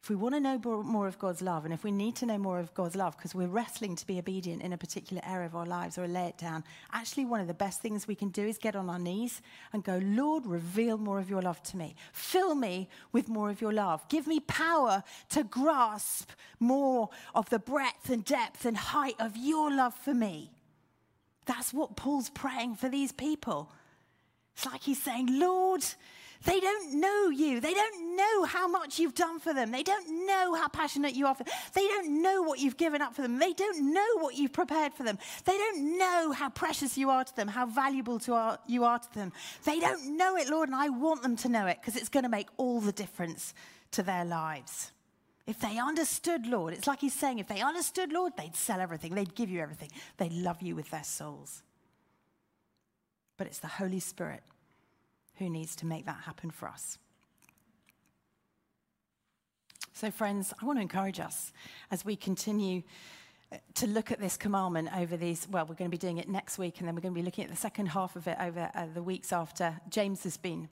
If 0.00 0.10
we 0.10 0.16
want 0.16 0.34
to 0.36 0.40
know 0.40 0.58
more 0.84 1.08
of 1.08 1.18
God's 1.18 1.42
love, 1.42 1.64
and 1.64 1.74
if 1.74 1.82
we 1.82 1.90
need 1.90 2.14
to 2.16 2.26
know 2.26 2.38
more 2.38 2.60
of 2.60 2.72
God's 2.72 2.94
love 2.94 3.16
because 3.16 3.34
we're 3.34 3.48
wrestling 3.48 3.96
to 3.96 4.06
be 4.06 4.18
obedient 4.18 4.62
in 4.62 4.72
a 4.72 4.78
particular 4.78 5.20
area 5.26 5.46
of 5.46 5.56
our 5.56 5.66
lives 5.66 5.98
or 5.98 6.06
lay 6.06 6.26
it 6.26 6.38
down, 6.38 6.62
actually, 6.92 7.24
one 7.24 7.40
of 7.40 7.48
the 7.48 7.54
best 7.54 7.82
things 7.82 8.06
we 8.06 8.14
can 8.14 8.28
do 8.28 8.46
is 8.46 8.58
get 8.58 8.76
on 8.76 8.88
our 8.88 8.98
knees 8.98 9.42
and 9.72 9.82
go, 9.82 10.00
Lord, 10.02 10.46
reveal 10.46 10.98
more 10.98 11.18
of 11.18 11.28
your 11.28 11.42
love 11.42 11.62
to 11.64 11.76
me. 11.76 11.96
Fill 12.12 12.54
me 12.54 12.88
with 13.12 13.28
more 13.28 13.50
of 13.50 13.60
your 13.60 13.72
love. 13.72 14.08
Give 14.08 14.26
me 14.26 14.40
power 14.40 15.02
to 15.30 15.42
grasp 15.42 16.30
more 16.60 17.10
of 17.34 17.50
the 17.50 17.58
breadth 17.58 18.08
and 18.08 18.24
depth 18.24 18.64
and 18.64 18.76
height 18.76 19.16
of 19.18 19.36
your 19.36 19.70
love 19.70 19.94
for 19.94 20.14
me. 20.14 20.52
That's 21.44 21.74
what 21.74 21.96
Paul's 21.96 22.30
praying 22.30 22.76
for 22.76 22.88
these 22.88 23.10
people. 23.10 23.72
It's 24.54 24.66
like 24.66 24.82
he's 24.82 25.02
saying, 25.02 25.38
Lord, 25.38 25.84
they 26.44 26.60
don't 26.60 27.00
know 27.00 27.30
you. 27.30 27.60
They 27.60 27.74
don't 27.74 28.16
know 28.16 28.44
how 28.44 28.68
much 28.68 28.98
you've 28.98 29.14
done 29.14 29.40
for 29.40 29.52
them. 29.52 29.72
They 29.72 29.82
don't 29.82 30.26
know 30.26 30.54
how 30.54 30.68
passionate 30.68 31.14
you 31.14 31.26
are 31.26 31.34
for 31.34 31.44
them. 31.44 31.52
They 31.72 31.86
don't 31.88 32.22
know 32.22 32.42
what 32.42 32.60
you've 32.60 32.76
given 32.76 33.02
up 33.02 33.14
for 33.14 33.22
them. 33.22 33.38
They 33.38 33.52
don't 33.52 33.92
know 33.92 34.18
what 34.18 34.36
you've 34.36 34.52
prepared 34.52 34.94
for 34.94 35.02
them. 35.02 35.18
They 35.44 35.56
don't 35.56 35.98
know 35.98 36.32
how 36.32 36.48
precious 36.50 36.96
you 36.96 37.10
are 37.10 37.24
to 37.24 37.36
them, 37.36 37.48
how 37.48 37.66
valuable 37.66 38.20
our, 38.30 38.58
you 38.66 38.84
are 38.84 38.98
to 38.98 39.14
them. 39.14 39.32
They 39.64 39.80
don't 39.80 40.16
know 40.16 40.36
it, 40.36 40.48
Lord, 40.48 40.68
and 40.68 40.76
I 40.76 40.90
want 40.90 41.22
them 41.22 41.36
to 41.36 41.48
know 41.48 41.66
it 41.66 41.78
because 41.80 41.96
it's 41.96 42.08
going 42.08 42.24
to 42.24 42.28
make 42.28 42.48
all 42.56 42.80
the 42.80 42.92
difference 42.92 43.52
to 43.92 44.02
their 44.02 44.24
lives. 44.24 44.92
If 45.46 45.60
they 45.60 45.78
understood, 45.78 46.46
Lord, 46.46 46.74
it's 46.74 46.86
like 46.86 47.00
he's 47.00 47.14
saying, 47.14 47.38
if 47.38 47.48
they 47.48 47.62
understood, 47.62 48.12
Lord, 48.12 48.34
they'd 48.36 48.54
sell 48.54 48.80
everything, 48.80 49.14
they'd 49.14 49.34
give 49.34 49.50
you 49.50 49.60
everything, 49.60 49.90
they'd 50.18 50.32
love 50.32 50.62
you 50.62 50.76
with 50.76 50.90
their 50.90 51.04
souls. 51.04 51.62
But 53.38 53.46
it's 53.46 53.58
the 53.58 53.66
Holy 53.66 54.00
Spirit 54.00 54.42
who 55.38 55.48
needs 55.48 55.76
to 55.76 55.86
make 55.86 56.06
that 56.06 56.22
happen 56.24 56.50
for 56.50 56.68
us. 56.68 56.98
So, 59.92 60.10
friends, 60.12 60.54
I 60.62 60.64
want 60.64 60.78
to 60.78 60.82
encourage 60.82 61.18
us 61.18 61.52
as 61.90 62.04
we 62.04 62.14
continue 62.14 62.82
uh, 63.50 63.56
to 63.74 63.88
look 63.88 64.12
at 64.12 64.20
this 64.20 64.36
commandment 64.36 64.90
over 64.96 65.16
these. 65.16 65.48
Well, 65.50 65.66
we're 65.66 65.74
going 65.74 65.90
to 65.90 65.94
be 65.96 65.98
doing 65.98 66.18
it 66.18 66.28
next 66.28 66.56
week, 66.56 66.78
and 66.78 66.86
then 66.86 66.94
we're 66.94 67.00
going 67.00 67.14
to 67.14 67.20
be 67.20 67.24
looking 67.24 67.42
at 67.42 67.50
the 67.50 67.56
second 67.56 67.86
half 67.86 68.14
of 68.14 68.28
it 68.28 68.36
over 68.40 68.70
uh, 68.74 68.86
the 68.94 69.02
weeks 69.02 69.32
after 69.32 69.80
James 69.88 70.22
has 70.22 70.36
been 70.36 70.68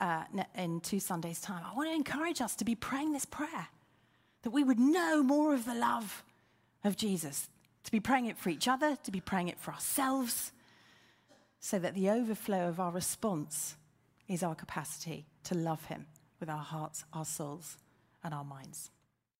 uh, 0.00 0.24
in 0.56 0.80
two 0.80 0.98
Sundays' 0.98 1.40
time. 1.40 1.62
I 1.64 1.76
want 1.76 1.88
to 1.88 1.94
encourage 1.94 2.40
us 2.40 2.56
to 2.56 2.64
be 2.64 2.74
praying 2.74 3.12
this 3.12 3.24
prayer 3.24 3.68
that 4.42 4.50
we 4.50 4.64
would 4.64 4.80
know 4.80 5.22
more 5.22 5.54
of 5.54 5.64
the 5.64 5.74
love 5.74 6.24
of 6.82 6.96
Jesus, 6.96 7.48
to 7.84 7.92
be 7.92 8.00
praying 8.00 8.26
it 8.26 8.36
for 8.36 8.50
each 8.50 8.66
other, 8.66 8.96
to 9.04 9.10
be 9.10 9.20
praying 9.20 9.48
it 9.48 9.58
for 9.58 9.72
ourselves, 9.72 10.52
so 11.60 11.78
that 11.78 11.94
the 11.94 12.10
overflow 12.10 12.68
of 12.68 12.80
our 12.80 12.90
response 12.90 13.76
is 14.28 14.42
our 14.42 14.54
capacity 14.54 15.26
to 15.44 15.54
love 15.54 15.84
Him 15.86 16.06
with 16.40 16.48
our 16.48 16.64
hearts, 16.64 17.04
our 17.12 17.24
souls, 17.24 17.76
and 18.22 18.32
our 18.32 18.44
minds. 18.44 18.90